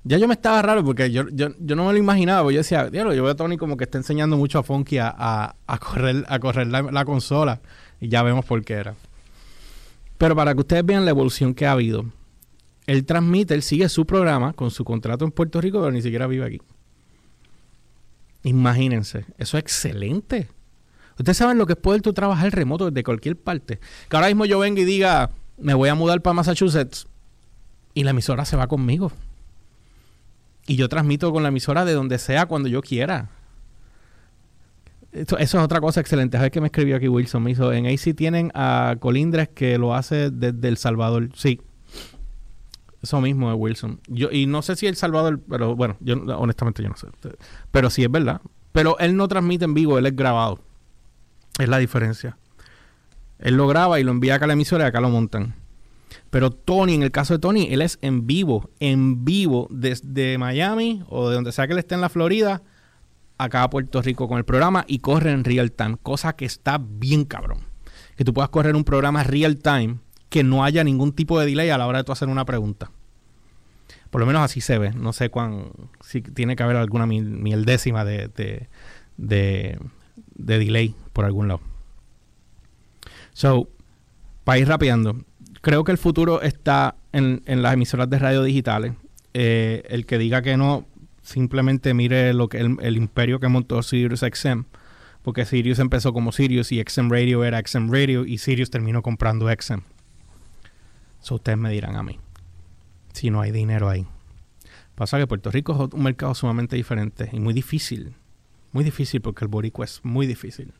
Ya 0.07 0.19
yo 0.19 0.27
me 0.27 0.35
estaba 0.35 0.61
raro 0.61 0.85
porque 0.85 1.11
yo, 1.11 1.27
yo, 1.29 1.49
yo 1.59 1.75
no 1.75 1.87
me 1.87 1.91
lo 1.91 1.97
imaginaba. 1.97 2.51
Yo 2.51 2.59
decía, 2.59 2.89
yo 2.89 3.03
veo 3.09 3.29
a 3.29 3.35
Tony 3.35 3.57
como 3.57 3.75
que 3.75 3.85
está 3.85 3.97
enseñando 3.97 4.37
mucho 4.37 4.59
a 4.59 4.63
Funky 4.63 4.99
a, 4.99 5.55
correr, 5.79 6.25
a 6.29 6.39
correr 6.39 6.67
la, 6.67 7.05
consola. 7.05 7.59
Y 7.99 8.07
ya 8.07 8.21
vemos 8.21 8.45
por 8.45 8.63
qué 8.63 8.75
era. 8.75 8.93
Pero 10.17 10.35
para 10.35 10.53
que 10.53 10.61
ustedes 10.61 10.85
vean 10.85 11.05
la 11.05 11.11
evolución 11.11 11.53
que 11.53 11.65
ha 11.65 11.71
habido, 11.71 12.05
él 12.87 13.05
transmite, 13.05 13.53
él 13.53 13.63
sigue 13.63 13.89
su 13.89 14.05
programa 14.05 14.53
con 14.53 14.71
su 14.71 14.85
contrato 14.85 15.25
en 15.25 15.31
Puerto 15.31 15.59
Rico, 15.59 15.79
pero 15.79 15.91
ni 15.91 16.01
siquiera 16.01 16.27
vive 16.27 16.45
aquí. 16.45 16.61
Imagínense, 18.43 19.25
eso 19.37 19.57
es 19.57 19.63
excelente. 19.63 20.49
Ustedes 21.17 21.37
saben 21.37 21.57
lo 21.57 21.65
que 21.65 21.73
es 21.73 21.79
poder 21.79 22.01
trabajar 22.01 22.53
remoto 22.53 22.91
desde 22.91 23.03
cualquier 23.03 23.37
parte. 23.37 23.79
Que 24.09 24.15
ahora 24.15 24.27
mismo 24.27 24.45
yo 24.45 24.59
venga 24.59 24.81
y 24.81 24.85
diga, 24.85 25.31
me 25.57 25.73
voy 25.73 25.89
a 25.89 25.95
mudar 25.95 26.21
para 26.21 26.33
Massachusetts 26.33 27.07
y 27.93 28.03
la 28.03 28.11
emisora 28.11 28.45
se 28.45 28.55
va 28.55 28.67
conmigo. 28.67 29.11
Y 30.67 30.75
yo 30.75 30.89
transmito 30.89 31.31
con 31.31 31.43
la 31.43 31.49
emisora 31.49 31.85
de 31.85 31.93
donde 31.93 32.19
sea 32.19 32.45
cuando 32.45 32.69
yo 32.69 32.81
quiera. 32.81 33.29
Eso 35.15 35.37
es 35.37 35.55
otra 35.55 35.79
cosa 35.81 36.01
excelente. 36.01 36.37
A 36.37 36.41
ver 36.41 36.51
qué 36.51 36.59
me 36.59 36.67
escribió 36.67 36.97
aquí 36.97 37.07
Wilson. 37.07 37.41
Me 37.41 37.51
hizo, 37.51 37.71
en 37.71 37.87
AC 37.87 38.15
tienen 38.15 38.51
a 38.53 38.97
Colindres 38.99 39.49
que 39.49 39.77
lo 39.77 39.95
hace 39.95 40.29
desde 40.29 40.67
El 40.67 40.77
Salvador. 40.77 41.29
Sí. 41.35 41.61
Eso 43.01 43.21
mismo 43.21 43.51
es 43.51 43.57
Wilson. 43.57 43.99
Yo, 44.07 44.29
y 44.31 44.45
no 44.45 44.61
sé 44.61 44.75
si 44.75 44.87
El 44.87 44.95
Salvador, 44.95 45.39
pero 45.49 45.75
bueno, 45.75 45.95
yo 45.99 46.15
honestamente 46.37 46.83
yo 46.83 46.89
no 46.89 46.97
sé. 46.97 47.07
Pero 47.71 47.89
sí 47.89 48.03
es 48.03 48.11
verdad. 48.11 48.41
Pero 48.71 48.97
él 48.99 49.15
no 49.15 49.27
transmite 49.27 49.65
en 49.65 49.73
vivo, 49.73 49.97
él 49.97 50.05
es 50.05 50.15
grabado. 50.15 50.59
Es 51.59 51.69
la 51.69 51.77
diferencia. 51.77 52.37
Él 53.39 53.55
lo 53.55 53.67
graba 53.67 53.99
y 53.99 54.03
lo 54.03 54.11
envía 54.11 54.35
acá 54.35 54.45
a 54.45 54.47
la 54.47 54.53
emisora 54.53 54.85
y 54.85 54.87
acá 54.87 54.99
lo 54.99 55.09
montan. 55.09 55.53
Pero 56.29 56.51
Tony, 56.51 56.95
en 56.95 57.03
el 57.03 57.11
caso 57.11 57.33
de 57.33 57.39
Tony, 57.39 57.67
él 57.71 57.81
es 57.81 57.99
en 58.01 58.27
vivo, 58.27 58.69
en 58.79 59.23
vivo, 59.23 59.67
desde 59.69 60.37
Miami 60.37 61.03
o 61.07 61.29
de 61.29 61.35
donde 61.35 61.51
sea 61.51 61.67
que 61.67 61.73
él 61.73 61.79
esté 61.79 61.95
en 61.95 62.01
la 62.01 62.09
Florida, 62.09 62.61
acá 63.37 63.63
a 63.63 63.69
Puerto 63.69 64.01
Rico 64.01 64.27
con 64.27 64.37
el 64.37 64.45
programa 64.45 64.85
y 64.87 64.99
corre 64.99 65.31
en 65.31 65.43
real 65.43 65.71
time, 65.71 65.97
cosa 66.01 66.35
que 66.35 66.45
está 66.45 66.77
bien 66.79 67.25
cabrón. 67.25 67.59
Que 68.15 68.23
tú 68.23 68.33
puedas 68.33 68.49
correr 68.49 68.75
un 68.75 68.83
programa 68.83 69.23
real 69.23 69.57
time 69.57 69.97
que 70.29 70.43
no 70.43 70.63
haya 70.63 70.83
ningún 70.83 71.13
tipo 71.13 71.39
de 71.39 71.45
delay 71.45 71.69
a 71.69 71.77
la 71.77 71.87
hora 71.87 71.99
de 71.99 72.03
tú 72.03 72.11
hacer 72.11 72.29
una 72.29 72.45
pregunta. 72.45 72.91
Por 74.09 74.21
lo 74.21 74.27
menos 74.27 74.41
así 74.41 74.61
se 74.61 74.77
ve. 74.77 74.91
No 74.91 75.13
sé 75.13 75.29
cuán, 75.29 75.71
si 76.01 76.21
tiene 76.21 76.55
que 76.55 76.63
haber 76.63 76.77
alguna 76.77 77.05
mil, 77.05 77.65
décima 77.65 78.05
de, 78.05 78.29
de, 78.29 78.69
de 79.17 80.59
delay 80.59 80.95
por 81.11 81.25
algún 81.25 81.47
lado. 81.47 81.61
So, 83.33 83.67
para 84.45 84.59
ir 84.59 84.67
rapeando, 84.67 85.17
creo 85.61 85.83
que 85.83 85.91
el 85.91 85.97
futuro 85.97 86.41
está 86.41 86.95
en, 87.11 87.41
las 87.45 87.73
emisoras 87.73 88.09
de 88.09 88.19
radio 88.19 88.43
digitales. 88.43 88.93
Eh, 89.33 89.83
el 89.89 90.05
que 90.05 90.17
diga 90.17 90.41
que 90.41 90.55
no, 90.55 90.85
simplemente 91.25 91.93
mire 91.93 92.33
lo 92.33 92.47
que 92.47 92.59
el, 92.59 92.97
imperio 92.97 93.39
que 93.39 93.47
montó 93.47 93.83
Sirius 93.83 94.21
XM. 94.21 94.63
Porque 95.21 95.45
Sirius 95.45 95.79
empezó 95.79 96.13
como 96.13 96.31
Sirius 96.31 96.71
y 96.71 96.81
XM 96.81 97.09
Radio 97.09 97.43
era 97.43 97.61
XM 97.65 97.91
Radio 97.91 98.25
y 98.25 98.37
Sirius 98.37 98.69
terminó 98.69 99.01
comprando 99.01 99.49
XM. 99.49 99.81
So 101.19 101.35
ustedes 101.35 101.57
me 101.57 101.71
dirán 101.71 101.95
a 101.95 102.03
mí. 102.03 102.19
Si 103.13 103.31
no 103.31 103.41
hay 103.41 103.51
dinero 103.51 103.89
ahí. 103.89 104.05
Pasa 104.93 105.17
que 105.17 105.27
Puerto 105.27 105.49
Rico 105.49 105.73
es 105.73 105.93
un 105.93 106.03
mercado 106.03 106.35
sumamente 106.35 106.75
diferente 106.75 107.29
y 107.33 107.39
muy 107.39 107.53
difícil. 107.53 108.15
Muy 108.71 108.83
difícil 108.83 109.21
porque 109.21 109.43
el 109.43 109.49
boricua 109.49 109.85
es 109.85 109.99
muy 110.03 110.27
difícil 110.27 110.73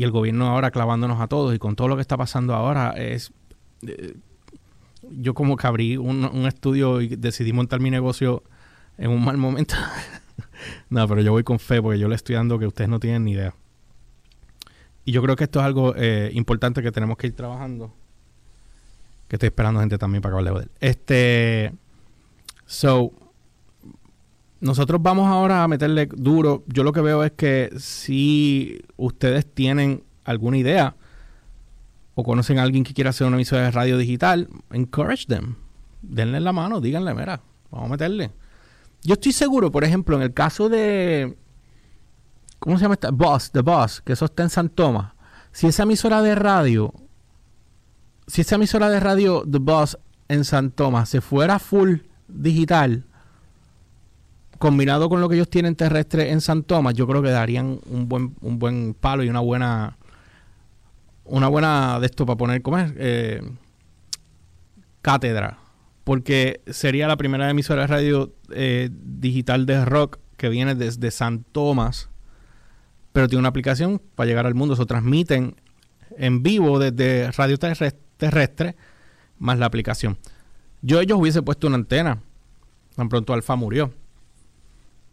y 0.00 0.02
el 0.02 0.12
gobierno 0.12 0.48
ahora 0.48 0.70
clavándonos 0.70 1.20
a 1.20 1.28
todos 1.28 1.54
y 1.54 1.58
con 1.58 1.76
todo 1.76 1.86
lo 1.86 1.96
que 1.96 2.00
está 2.00 2.16
pasando 2.16 2.54
ahora 2.54 2.94
es... 2.96 3.34
Eh, 3.86 4.16
yo 5.10 5.34
como 5.34 5.56
que 5.56 5.66
abrí 5.66 5.98
un, 5.98 6.24
estudio 6.46 7.02
y 7.02 7.08
decidí 7.08 7.52
montar 7.52 7.80
mi 7.80 7.90
negocio 7.90 8.42
en 9.00 9.10
un 9.10 9.24
mal 9.24 9.36
momento. 9.38 9.74
no, 10.90 11.08
pero 11.08 11.22
yo 11.22 11.32
voy 11.32 11.42
con 11.42 11.58
fe 11.58 11.82
porque 11.82 11.98
yo 11.98 12.06
le 12.06 12.14
estoy 12.14 12.36
dando 12.36 12.58
que 12.58 12.66
ustedes 12.66 12.88
no 12.88 13.00
tienen 13.00 13.24
ni 13.24 13.32
idea. 13.32 13.54
Y 15.04 15.12
yo 15.12 15.22
creo 15.22 15.34
que 15.34 15.44
esto 15.44 15.58
es 15.58 15.64
algo 15.64 15.94
eh, 15.96 16.30
importante 16.34 16.82
que 16.82 16.92
tenemos 16.92 17.16
que 17.16 17.28
ir 17.28 17.34
trabajando. 17.34 17.92
Que 19.26 19.36
estoy 19.36 19.48
esperando 19.48 19.80
gente 19.80 19.96
también 19.96 20.22
para 20.22 20.36
hable 20.36 20.50
de 20.50 20.58
él. 20.60 20.70
Este... 20.80 21.72
So, 22.66 23.12
nosotros 24.60 25.02
vamos 25.02 25.26
ahora 25.28 25.64
a 25.64 25.68
meterle 25.68 26.06
duro. 26.06 26.62
Yo 26.66 26.84
lo 26.84 26.92
que 26.92 27.00
veo 27.00 27.24
es 27.24 27.32
que 27.32 27.70
si 27.78 28.82
ustedes 28.96 29.46
tienen 29.46 30.04
alguna 30.24 30.58
idea 30.58 30.94
o 32.14 32.22
conocen 32.22 32.58
a 32.58 32.62
alguien 32.62 32.84
que 32.84 32.92
quiera 32.92 33.10
hacer 33.10 33.26
una 33.26 33.36
emisora 33.36 33.62
de 33.62 33.70
radio 33.70 33.96
digital, 33.96 34.48
encourage 34.70 35.26
them. 35.26 35.56
Denle 36.02 36.38
la 36.38 36.52
mano, 36.52 36.80
díganle, 36.80 37.14
mira, 37.14 37.40
vamos 37.70 37.86
a 37.86 37.90
meterle. 37.90 38.30
Yo 39.02 39.14
estoy 39.14 39.32
seguro, 39.32 39.70
por 39.70 39.84
ejemplo, 39.84 40.16
en 40.16 40.22
el 40.22 40.32
caso 40.34 40.68
de. 40.68 41.36
¿Cómo 42.58 42.76
se 42.76 42.82
llama 42.82 42.94
esta? 42.94 43.10
Boss, 43.10 43.50
The 43.50 43.60
Boss, 43.60 44.02
que 44.02 44.12
eso 44.12 44.26
está 44.26 44.42
en 44.42 44.50
San 44.50 44.68
Tomás. 44.68 45.12
Si 45.52 45.66
esa 45.66 45.84
emisora 45.84 46.22
de 46.22 46.34
radio. 46.34 46.92
Si 48.26 48.42
esa 48.42 48.56
emisora 48.56 48.88
de 48.90 49.00
radio, 49.00 49.42
The 49.50 49.58
Boss, 49.58 49.98
en 50.28 50.44
San 50.44 50.70
Tomás, 50.70 51.08
se 51.08 51.20
fuera 51.20 51.58
full 51.58 51.96
digital, 52.28 53.04
combinado 54.58 55.08
con 55.08 55.20
lo 55.20 55.28
que 55.28 55.34
ellos 55.34 55.50
tienen 55.50 55.74
terrestre 55.74 56.30
en 56.30 56.40
San 56.40 56.62
Tomás, 56.62 56.94
yo 56.94 57.08
creo 57.08 57.22
que 57.22 57.30
darían 57.30 57.80
un 57.86 58.08
buen, 58.08 58.36
un 58.40 58.60
buen 58.60 58.94
palo 58.94 59.24
y 59.24 59.28
una 59.28 59.40
buena 59.40 59.96
una 61.30 61.48
buena 61.48 62.00
de 62.00 62.06
esto 62.06 62.26
para 62.26 62.36
poner, 62.36 62.60
¿cómo 62.60 62.78
es? 62.78 62.92
Eh, 62.96 63.40
cátedra. 65.00 65.58
Porque 66.10 66.60
sería 66.66 67.06
la 67.06 67.16
primera 67.16 67.48
emisora 67.48 67.82
de 67.82 67.86
radio 67.86 68.34
eh, 68.50 68.90
digital 68.90 69.64
de 69.64 69.84
rock 69.84 70.18
que 70.36 70.48
viene 70.48 70.74
desde 70.74 71.12
San 71.12 71.44
Tomás, 71.44 72.10
pero 73.12 73.28
tiene 73.28 73.38
una 73.38 73.50
aplicación 73.50 74.02
para 74.16 74.26
llegar 74.26 74.44
al 74.44 74.56
mundo. 74.56 74.74
Se 74.74 74.84
transmiten 74.86 75.54
en 76.18 76.42
vivo 76.42 76.80
desde 76.80 77.30
radio 77.30 77.58
terrestre, 77.58 78.74
más 79.38 79.60
la 79.60 79.66
aplicación. 79.66 80.18
Yo 80.82 81.00
ellos 81.00 81.16
hubiese 81.16 81.42
puesto 81.42 81.68
una 81.68 81.76
antena. 81.76 82.20
Tan 82.96 83.08
pronto 83.08 83.32
Alfa 83.32 83.54
murió. 83.54 83.92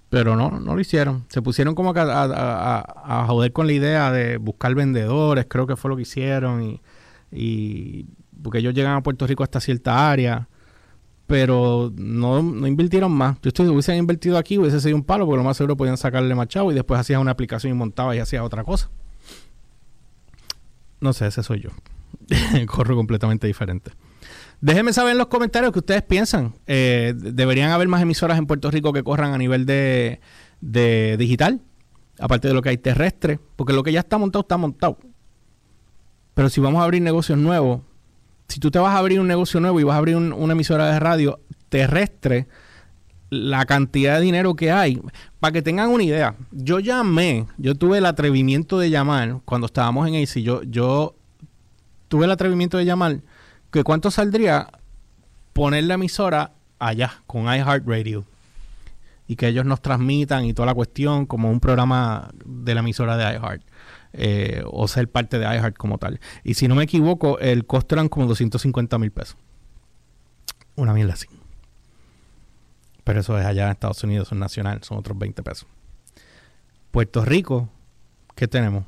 Pero 0.09 0.35
no, 0.35 0.49
no 0.49 0.73
lo 0.73 0.81
hicieron. 0.81 1.25
Se 1.29 1.43
pusieron 1.43 1.75
como 1.75 1.93
a, 1.95 3.25
joder 3.27 3.53
con 3.53 3.67
la 3.67 3.73
idea 3.73 4.11
de 4.11 4.37
buscar 4.37 4.73
vendedores, 4.73 5.45
creo 5.47 5.67
que 5.67 5.75
fue 5.75 5.89
lo 5.89 5.95
que 5.95 6.01
hicieron. 6.01 6.79
Y, 7.31 8.07
porque 8.41 8.57
ellos 8.57 8.73
llegan 8.73 8.95
a 8.95 9.03
Puerto 9.03 9.27
Rico 9.27 9.43
hasta 9.43 9.59
cierta 9.59 10.09
área. 10.09 10.47
Pero 11.27 11.91
no, 11.95 12.41
no 12.41 12.67
invirtieron 12.67 13.11
más. 13.11 13.37
Yo 13.41 13.49
estoy, 13.49 13.67
hubiesen 13.67 13.97
invertido 13.97 14.37
aquí, 14.37 14.57
hubiese 14.57 14.79
sido 14.79 14.95
un 14.95 15.03
palo, 15.03 15.25
porque 15.25 15.37
lo 15.37 15.43
más 15.43 15.57
seguro 15.57 15.75
podían 15.75 15.97
sacarle 15.97 16.33
machado 16.35 16.71
y 16.71 16.75
después 16.75 16.99
hacías 16.99 17.19
una 17.19 17.31
aplicación 17.31 17.73
y 17.73 17.75
montaba 17.75 18.15
y 18.15 18.19
hacías 18.19 18.43
otra 18.43 18.63
cosa. 18.63 18.89
No 20.99 21.13
sé, 21.13 21.27
ese 21.27 21.43
soy 21.43 21.61
yo. 21.61 21.69
Corro 22.67 22.95
completamente 22.95 23.45
diferente. 23.45 23.91
Déjenme 24.59 24.91
saber 24.91 25.11
en 25.11 25.19
los 25.19 25.27
comentarios 25.27 25.71
qué 25.71 25.79
ustedes 25.79 26.01
piensan. 26.01 26.55
Eh, 26.65 27.13
¿Deberían 27.15 27.71
haber 27.71 27.87
más 27.87 28.01
emisoras 28.01 28.37
en 28.37 28.47
Puerto 28.47 28.71
Rico 28.71 28.91
que 28.91 29.03
corran 29.03 29.33
a 29.33 29.37
nivel 29.37 29.65
de, 29.65 30.19
digital? 30.61 31.61
Aparte 32.19 32.47
de 32.47 32.55
lo 32.55 32.61
que 32.63 32.69
hay 32.69 32.77
terrestre. 32.77 33.39
Porque 33.55 33.73
lo 33.73 33.83
que 33.83 33.91
ya 33.91 33.99
está 33.99 34.17
montado, 34.17 34.41
está 34.41 34.57
montado. 34.57 34.97
Pero 36.33 36.49
si 36.49 36.59
vamos 36.59 36.81
a 36.81 36.85
abrir 36.85 37.01
negocios 37.01 37.37
nuevos, 37.37 37.81
si 38.47 38.59
tú 38.59 38.71
te 38.71 38.79
vas 38.79 38.95
a 38.95 38.97
abrir 38.97 39.19
un 39.19 39.27
negocio 39.27 39.59
nuevo 39.59 39.79
y 39.79 39.83
vas 39.83 39.95
a 39.95 39.97
abrir 39.97 40.15
una 40.15 40.53
emisora 40.53 40.91
de 40.91 40.99
radio 40.99 41.39
terrestre, 41.69 42.47
la 43.29 43.65
cantidad 43.65 44.15
de 44.15 44.21
dinero 44.21 44.55
que 44.55 44.71
hay, 44.71 45.01
para 45.39 45.51
que 45.51 45.61
tengan 45.61 45.89
una 45.89 46.03
idea, 46.03 46.35
yo 46.51 46.79
llamé, 46.79 47.45
yo 47.57 47.75
tuve 47.75 47.97
el 47.97 48.05
atrevimiento 48.05 48.79
de 48.79 48.89
llamar 48.89 49.41
cuando 49.43 49.67
estábamos 49.67 50.07
en 50.07 50.15
AC, 50.15 50.39
yo, 50.39 50.63
yo 50.63 51.15
tuve 52.07 52.25
el 52.25 52.31
atrevimiento 52.31 52.77
de 52.77 52.85
llamar 52.85 53.19
que 53.71 53.83
cuánto 53.83 54.11
saldría 54.11 54.69
poner 55.51 55.83
la 55.83 55.95
emisora 55.95 56.51
allá 56.79 57.21
con 57.27 57.43
iHeartRadio 57.43 58.23
y 59.27 59.35
que 59.35 59.47
ellos 59.49 59.65
nos 59.65 59.81
transmitan 59.81 60.45
y 60.45 60.53
toda 60.53 60.67
la 60.67 60.73
cuestión 60.73 61.25
como 61.25 61.51
un 61.51 61.59
programa 61.59 62.29
de 62.45 62.73
la 62.73 62.79
emisora 62.79 63.17
de 63.17 63.23
iHeart 63.35 63.61
eh, 64.17 64.63
o 64.65 64.87
ser 64.87 65.09
parte 65.09 65.39
de 65.39 65.45
iHeart 65.45 65.77
como 65.77 65.97
tal. 65.97 66.19
Y 66.43 66.55
si 66.55 66.67
no 66.67 66.75
me 66.75 66.83
equivoco, 66.83 67.39
el 67.39 67.65
costo 67.65 67.95
eran 67.95 68.09
como 68.09 68.27
250 68.27 68.97
mil 68.97 69.11
pesos. 69.11 69.37
Una 70.75 70.93
mierda 70.93 71.13
así. 71.13 71.27
Pero 73.03 73.21
eso 73.21 73.39
es 73.39 73.45
allá 73.45 73.65
en 73.65 73.71
Estados 73.71 74.03
Unidos, 74.03 74.31
es 74.31 74.37
nacional, 74.37 74.83
son 74.83 74.97
otros 74.97 75.17
20 75.17 75.41
pesos. 75.43 75.67
Puerto 76.91 77.23
Rico, 77.23 77.69
¿qué 78.35 78.47
tenemos? 78.47 78.83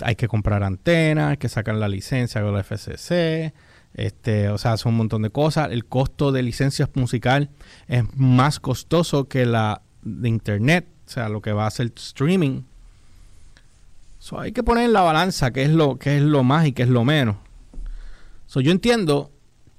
hay 0.00 0.16
que 0.16 0.28
comprar 0.28 0.62
antenas, 0.62 1.30
hay 1.30 1.36
que 1.36 1.48
sacar 1.48 1.74
la 1.74 1.88
licencia 1.88 2.42
con 2.42 2.54
la 2.54 2.62
FCC, 2.62 3.52
este, 3.94 4.48
o 4.48 4.58
sea, 4.58 4.76
son 4.76 4.92
un 4.92 4.98
montón 4.98 5.22
de 5.22 5.30
cosas. 5.30 5.70
El 5.70 5.86
costo 5.86 6.32
de 6.32 6.42
licencias 6.42 6.88
musical 6.94 7.50
es 7.86 8.04
más 8.14 8.60
costoso 8.60 9.28
que 9.28 9.46
la 9.46 9.82
de 10.02 10.28
internet, 10.28 10.86
o 11.06 11.10
sea, 11.10 11.28
lo 11.28 11.40
que 11.40 11.52
va 11.52 11.64
a 11.64 11.68
hacer 11.68 11.92
streaming. 11.96 12.62
So, 14.18 14.40
hay 14.40 14.52
que 14.52 14.62
poner 14.62 14.84
en 14.84 14.92
la 14.92 15.02
balanza 15.02 15.52
qué 15.52 15.62
es 15.62 15.70
lo, 15.70 15.98
qué 15.98 16.16
es 16.16 16.22
lo 16.22 16.42
más 16.42 16.66
y 16.66 16.72
qué 16.72 16.82
es 16.82 16.88
lo 16.88 17.04
menos. 17.04 17.36
So, 18.46 18.60
yo 18.60 18.72
entiendo 18.72 19.30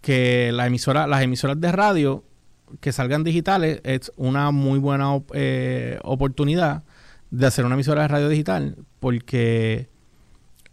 que 0.02 0.52
la 0.54 0.68
emisora, 0.68 1.08
las 1.08 1.22
emisoras 1.22 1.60
de 1.60 1.72
radio 1.72 2.24
que 2.80 2.92
salgan 2.92 3.24
digitales 3.24 3.82
es 3.84 4.12
una 4.16 4.52
muy 4.52 4.80
buena 4.80 5.20
eh, 5.34 6.00
oportunidad 6.04 6.84
de 7.32 7.48
hacer 7.48 7.66
una 7.66 7.76
emisora 7.76 8.04
de 8.04 8.08
radio 8.08 8.30
digital 8.30 8.78
porque 9.00 9.90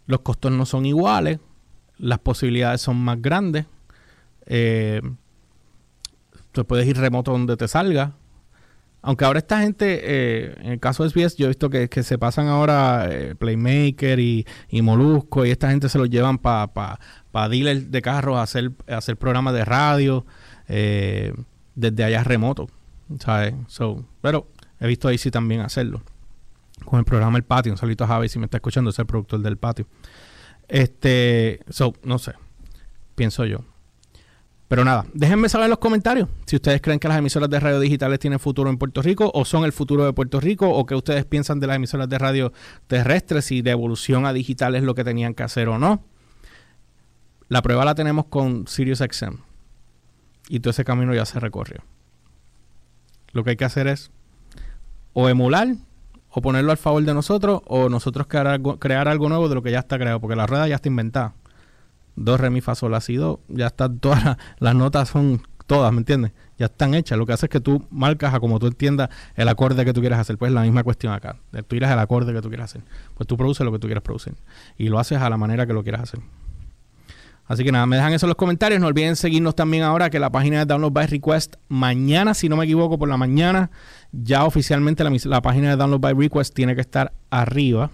los 0.05 0.21
costos 0.21 0.51
no 0.51 0.65
son 0.65 0.85
iguales, 0.85 1.39
las 1.97 2.19
posibilidades 2.19 2.81
son 2.81 2.97
más 2.97 3.21
grandes. 3.21 3.65
Eh, 4.45 5.01
tú 6.51 6.65
puedes 6.65 6.87
ir 6.87 6.97
remoto 6.97 7.31
donde 7.31 7.57
te 7.57 7.67
salga. 7.67 8.13
Aunque 9.01 9.25
ahora 9.25 9.39
esta 9.39 9.61
gente, 9.61 10.01
eh, 10.03 10.55
en 10.59 10.73
el 10.73 10.79
caso 10.79 11.03
de 11.03 11.09
SBS, 11.09 11.37
yo 11.37 11.45
he 11.45 11.49
visto 11.49 11.69
que, 11.69 11.87
se 12.03 12.17
pasan 12.17 12.47
ahora 12.47 13.07
eh, 13.09 13.35
Playmaker 13.35 14.19
y, 14.19 14.45
Molusco 14.81 15.45
y 15.45 15.51
esta 15.51 15.69
gente 15.69 15.87
se 15.87 15.97
los 15.97 16.09
llevan 16.09 16.37
para 16.37 16.67
pa, 16.67 16.99
pa 17.31 17.47
dealers 17.47 17.89
de 17.91 18.01
carros 18.01 18.37
a 18.37 18.41
hacer, 18.41 18.71
hacer 18.87 19.17
programas 19.17 19.53
de 19.53 19.65
radio 19.65 20.25
desde 20.67 22.03
allá 22.03 22.23
remoto. 22.23 22.67
¿sabes? 23.19 23.53
pero 24.21 24.47
he 24.79 24.87
visto 24.87 25.07
ahí 25.07 25.17
sí 25.17 25.31
también 25.31 25.61
hacerlo 25.61 26.01
con 26.85 26.99
el 26.99 27.05
programa 27.05 27.37
El 27.37 27.43
Patio. 27.43 27.71
Un 27.71 27.77
saludito 27.77 28.03
a 28.03 28.07
Javi 28.07 28.29
si 28.29 28.39
me 28.39 28.45
está 28.45 28.57
escuchando, 28.57 28.89
es 28.89 28.99
el 28.99 29.05
productor 29.05 29.41
del 29.41 29.57
patio. 29.57 29.87
Este, 30.67 31.59
so, 31.69 31.93
no 32.03 32.19
sé, 32.19 32.33
pienso 33.15 33.45
yo. 33.45 33.59
Pero 34.67 34.83
nada, 34.83 35.05
déjenme 35.13 35.47
saber 35.47 35.65
en 35.65 35.69
los 35.69 35.79
comentarios 35.79 36.27
si 36.45 36.57
ustedes 36.57 36.81
creen 36.81 36.99
que 36.99 37.07
las 37.07 37.17
emisoras 37.17 37.49
de 37.49 37.59
radio 37.59 37.79
digitales 37.79 38.19
tienen 38.19 38.39
futuro 38.39 38.69
en 38.69 38.77
Puerto 38.77 39.01
Rico 39.01 39.31
o 39.33 39.45
son 39.45 39.63
el 39.63 39.71
futuro 39.71 40.05
de 40.05 40.11
Puerto 40.11 40.41
Rico 40.41 40.69
o 40.69 40.85
que 40.85 40.93
ustedes 40.93 41.23
piensan 41.25 41.61
de 41.61 41.67
las 41.67 41.77
emisoras 41.77 42.09
de 42.09 42.17
radio 42.17 42.51
terrestres, 42.87 43.45
si 43.45 43.61
de 43.61 43.71
evolución 43.71 44.25
a 44.25 44.33
digital 44.33 44.75
es 44.75 44.83
lo 44.83 44.93
que 44.93 45.05
tenían 45.05 45.33
que 45.33 45.43
hacer 45.43 45.69
o 45.69 45.79
no. 45.79 46.03
La 47.47 47.61
prueba 47.61 47.85
la 47.85 47.95
tenemos 47.95 48.25
con 48.25 48.67
SiriusXM 48.67 49.37
y 50.49 50.59
todo 50.59 50.71
ese 50.71 50.83
camino 50.83 51.13
ya 51.13 51.25
se 51.25 51.39
recorrió. 51.39 51.83
Lo 53.31 53.45
que 53.45 53.51
hay 53.51 53.55
que 53.55 53.65
hacer 53.65 53.87
es 53.87 54.11
o 55.13 55.29
emular 55.29 55.75
o 56.29 56.41
ponerlo 56.41 56.71
al 56.71 56.77
favor 56.77 57.03
de 57.03 57.13
nosotros 57.13 57.61
o 57.67 57.87
nosotros 57.87 58.27
crear 58.27 58.47
algo, 58.47 58.79
crear 58.79 59.07
algo 59.07 59.29
nuevo 59.29 59.47
de 59.47 59.55
lo 59.55 59.63
que 59.63 59.71
ya 59.71 59.79
está 59.79 59.97
creado, 59.97 60.19
porque 60.19 60.35
la 60.35 60.45
rueda 60.45 60.67
ya 60.67 60.75
está 60.75 60.89
inventada. 60.89 61.35
Dos, 62.17 62.39
re, 62.39 62.49
mi, 62.49 62.61
fa, 62.61 62.75
sol, 62.75 62.91
la, 62.91 62.99
ya 63.47 63.67
están 63.67 63.99
todas 63.99 64.37
las, 64.59 64.75
notas 64.75 65.07
son 65.07 65.41
todas, 65.67 65.93
¿me 65.93 65.99
entiendes? 65.99 66.31
Ya 66.57 66.65
están 66.65 66.95
hechas. 66.95 67.17
Lo 67.17 67.25
que 67.25 67.33
hace 67.33 67.45
es 67.45 67.49
que 67.49 67.59
tú 67.59 67.85
marcas 67.91 68.33
a 68.33 68.39
como 68.39 68.57
tú 68.57 68.67
entiendas 68.67 69.09
el 69.35 69.47
acorde 69.47 69.85
que 69.85 69.93
tú 69.93 70.01
quieras 70.01 70.19
hacer. 70.19 70.37
Pues 70.37 70.51
la 70.51 70.63
misma 70.63 70.83
cuestión 70.83 71.13
acá. 71.13 71.37
Tú 71.67 71.75
irás 71.75 71.91
el 71.91 71.99
acorde 71.99 72.33
que 72.33 72.41
tú 72.41 72.49
quieras 72.49 72.71
hacer. 72.71 72.81
Pues 73.13 73.27
tú 73.27 73.37
produces 73.37 73.63
lo 73.63 73.71
que 73.71 73.77
tú 73.79 73.87
quieras 73.87 74.01
producir. 74.01 74.33
Y 74.77 74.89
lo 74.89 74.97
haces 74.97 75.19
a 75.19 75.29
la 75.29 75.37
manera 75.37 75.67
que 75.67 75.73
lo 75.73 75.83
quieras 75.83 76.01
hacer. 76.01 76.19
Así 77.45 77.63
que 77.63 77.71
nada, 77.71 77.85
me 77.85 77.95
dejan 77.95 78.13
eso 78.13 78.25
en 78.25 78.29
los 78.29 78.37
comentarios. 78.37 78.81
No 78.81 78.87
olviden 78.87 79.15
seguirnos 79.15 79.55
también 79.55 79.83
ahora 79.83 80.09
que 80.09 80.19
la 80.19 80.31
página 80.31 80.59
de 80.59 80.65
Download 80.65 80.91
by 80.91 81.07
Request 81.07 81.55
mañana, 81.69 82.33
si 82.33 82.49
no 82.49 82.57
me 82.57 82.65
equivoco, 82.65 82.97
por 82.97 83.07
la 83.07 83.17
mañana, 83.17 83.71
ya 84.11 84.43
oficialmente 84.43 85.03
la, 85.03 85.41
página 85.41 85.69
de 85.69 85.75
Download 85.77 86.01
by 86.01 86.13
Request 86.13 86.53
tiene 86.53 86.75
que 86.75 86.81
estar 86.81 87.13
arriba. 87.29 87.91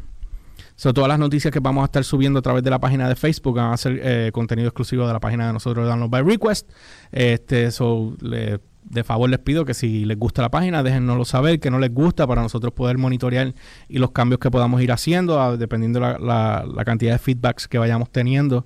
Son 0.76 0.94
todas 0.94 1.08
las 1.08 1.20
noticias 1.20 1.52
que 1.52 1.60
vamos 1.60 1.84
a 1.84 1.86
estar 1.86 2.04
subiendo 2.04 2.40
a 2.40 2.42
través 2.42 2.64
de 2.64 2.70
la 2.70 2.80
página 2.80 3.08
de 3.08 3.16
Facebook 3.16 3.56
van 3.56 3.74
a 3.74 3.78
ser 3.78 4.00
eh, 4.02 4.32
contenido 4.34 4.68
exclusivo 4.68 5.06
de 5.08 5.14
la 5.14 5.20
página 5.20 5.48
de 5.48 5.54
nosotros 5.54 5.88
Download 5.88 6.10
by 6.10 6.24
Request. 6.24 6.70
Este, 7.12 7.72
so, 7.72 8.16
de 8.20 9.04
favor 9.04 9.30
les 9.30 9.40
pido 9.40 9.66
que 9.66 9.74
si 9.74 10.06
les 10.06 10.18
gusta 10.18 10.42
la 10.42 10.52
página, 10.52 10.84
déjennoslo 10.84 11.26
saber, 11.26 11.60
que 11.60 11.72
no 11.72 11.80
les 11.80 11.94
gusta 11.94 12.28
para 12.28 12.42
nosotros 12.42 12.74
poder 12.74 12.98
monitorear 12.98 13.54
y 13.88 13.98
los 13.98 14.12
cambios 14.12 14.40
que 14.40 14.52
podamos 14.52 14.82
ir 14.82 14.92
haciendo, 14.92 15.58
dependiendo 15.58 16.00
la, 16.00 16.18
la 16.66 16.86
cantidad 16.86 17.14
de 17.14 17.20
feedbacks 17.20 17.68
que 17.68 17.78
vayamos 17.78 18.12
teniendo. 18.12 18.66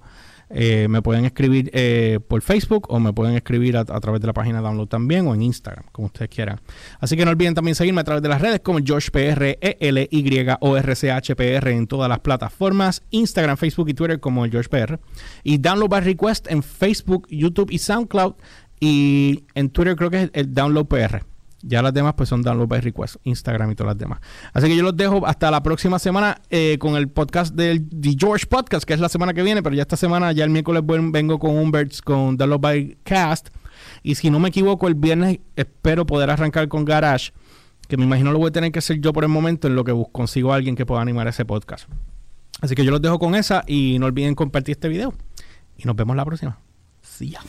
Eh, 0.50 0.88
me 0.89 1.02
pueden 1.02 1.26
escribir 1.26 1.70
eh, 1.74 2.20
por 2.26 2.41
Facebook 2.41 2.88
o 2.89 3.00
me 3.00 3.12
pueden 3.12 3.36
escribir 3.36 3.78
a, 3.78 3.84
través 3.86 4.22
de 4.22 4.28
la 4.28 4.34
página 4.34 4.62
Download 4.62 4.88
también 4.88 5.28
o 5.28 5.34
en 5.34 5.41
Instagram, 5.41 5.86
como 5.91 6.08
ustedes 6.08 6.30
quieran. 6.30 6.62
Así 7.00 7.18
que 7.18 7.26
no 7.26 7.32
olviden 7.32 7.54
también 7.54 7.76
seguirme 7.76 8.02
a 8.02 8.04
través 8.04 8.24
de 8.24 8.30
las 8.30 8.41
redes 8.41 8.62
como 8.62 8.80
GeorgePR, 8.80 9.58
e 9.60 9.78
L 9.80 10.08
Y 10.10 10.48
O 10.62 10.78
R 10.78 10.95
C 10.95 11.12
H 11.12 11.36
P 11.36 11.56
R 11.56 11.72
en 11.72 11.88
todas 11.88 12.10
las 12.10 12.20
plataformas, 12.20 13.04
Instagram, 13.12 13.58
Facebook 13.58 13.89
y 13.89 13.93
Twitter 13.93 14.20
como 14.20 14.45
GeorgePR 14.45 15.00
y 15.43 15.58
Download 15.58 15.89
by 15.89 16.02
Request 16.02 16.50
en 16.50 16.64
Facebook, 16.64 17.28
YouTube 17.30 17.72
y 17.72 17.80
SoundCloud 17.80 18.36
y 18.80 19.43
en 19.56 19.70
Twitter 19.70 19.95
creo 19.95 20.10
que 20.10 20.24
es 20.24 20.30
el 20.34 20.54
Download 20.54 20.86
PR. 20.86 21.36
Ya 21.62 21.82
las 21.82 21.93
demás 21.93 22.14
pues 22.16 22.30
son 22.30 22.43
download 22.43 22.68
by 22.68 22.82
request, 22.82 23.16
Instagram 23.24 23.72
y 23.72 23.76
todas 23.76 23.95
las 23.95 23.97
demás. 23.97 24.20
Así 24.53 24.68
que 24.68 24.76
yo 24.76 24.84
los 24.84 24.95
dejo 24.95 25.26
hasta 25.26 25.49
la 25.49 25.64
próxima 25.64 25.97
semana 25.99 26.41
eh, 26.49 26.78
con 26.80 26.95
el 26.95 27.10
podcast 27.10 27.55
del 27.55 27.88
The 27.89 28.16
George 28.18 28.45
Podcast, 28.45 28.86
que 28.86 28.93
es 28.93 28.99
la 28.99 29.10
semana 29.10 29.34
que 29.34 29.41
viene, 29.41 29.64
pero 29.64 29.76
ya 29.76 29.82
esta 29.82 29.97
semana, 29.97 30.32
ya 30.32 30.43
el 30.43 30.49
miércoles 30.49 30.84
vengo 30.86 31.39
con 31.39 31.58
Umberts 31.58 32.01
con 32.01 32.38
Download 32.38 32.60
by 32.60 32.97
Cast. 33.03 33.49
Y 34.03 34.16
si 34.16 34.30
no 34.30 34.39
me 34.39 34.49
equivoco, 34.49 34.88
el 34.88 34.95
viernes 34.95 35.39
espero 35.55 36.05
poder 36.05 36.30
arrancar 36.30 36.68
con 36.68 36.86
Garage, 36.86 37.32
que 37.88 37.97
me 37.97 38.03
imagino 38.03 38.32
lo 38.32 38.39
voy 38.39 38.49
a 38.49 38.51
tener 38.51 38.72
que 38.72 38.80
hacer 38.80 38.99
yo 38.99 39.14
por 39.14 39.24
el 39.24 39.30
momento 39.30 39.68
en 39.68 39.76
lo 39.76 39.84
que 39.84 39.93
consigo 40.12 40.53
a 40.53 40.55
alguien 40.55 40.76
que 40.76 40.86
pueda 40.86 41.01
animar 41.01 41.28
ese 41.28 41.45
podcast. 41.45 41.89
Así 42.62 42.76
que 42.76 42.84
yo 42.84 42.91
los 42.91 43.01
dejo 43.01 43.20
con 43.20 43.36
esa 43.36 43.64
y 43.68 43.97
no 43.99 44.08
olviden 44.08 44.36
compartir 44.36 44.74
este 44.74 44.89
video. 44.89 45.14
Y 45.78 45.86
nos 45.86 45.95
vemos 45.95 46.16
la 46.16 46.26
próxima. 46.26 46.60
See 47.01 47.30
ya. 47.30 47.41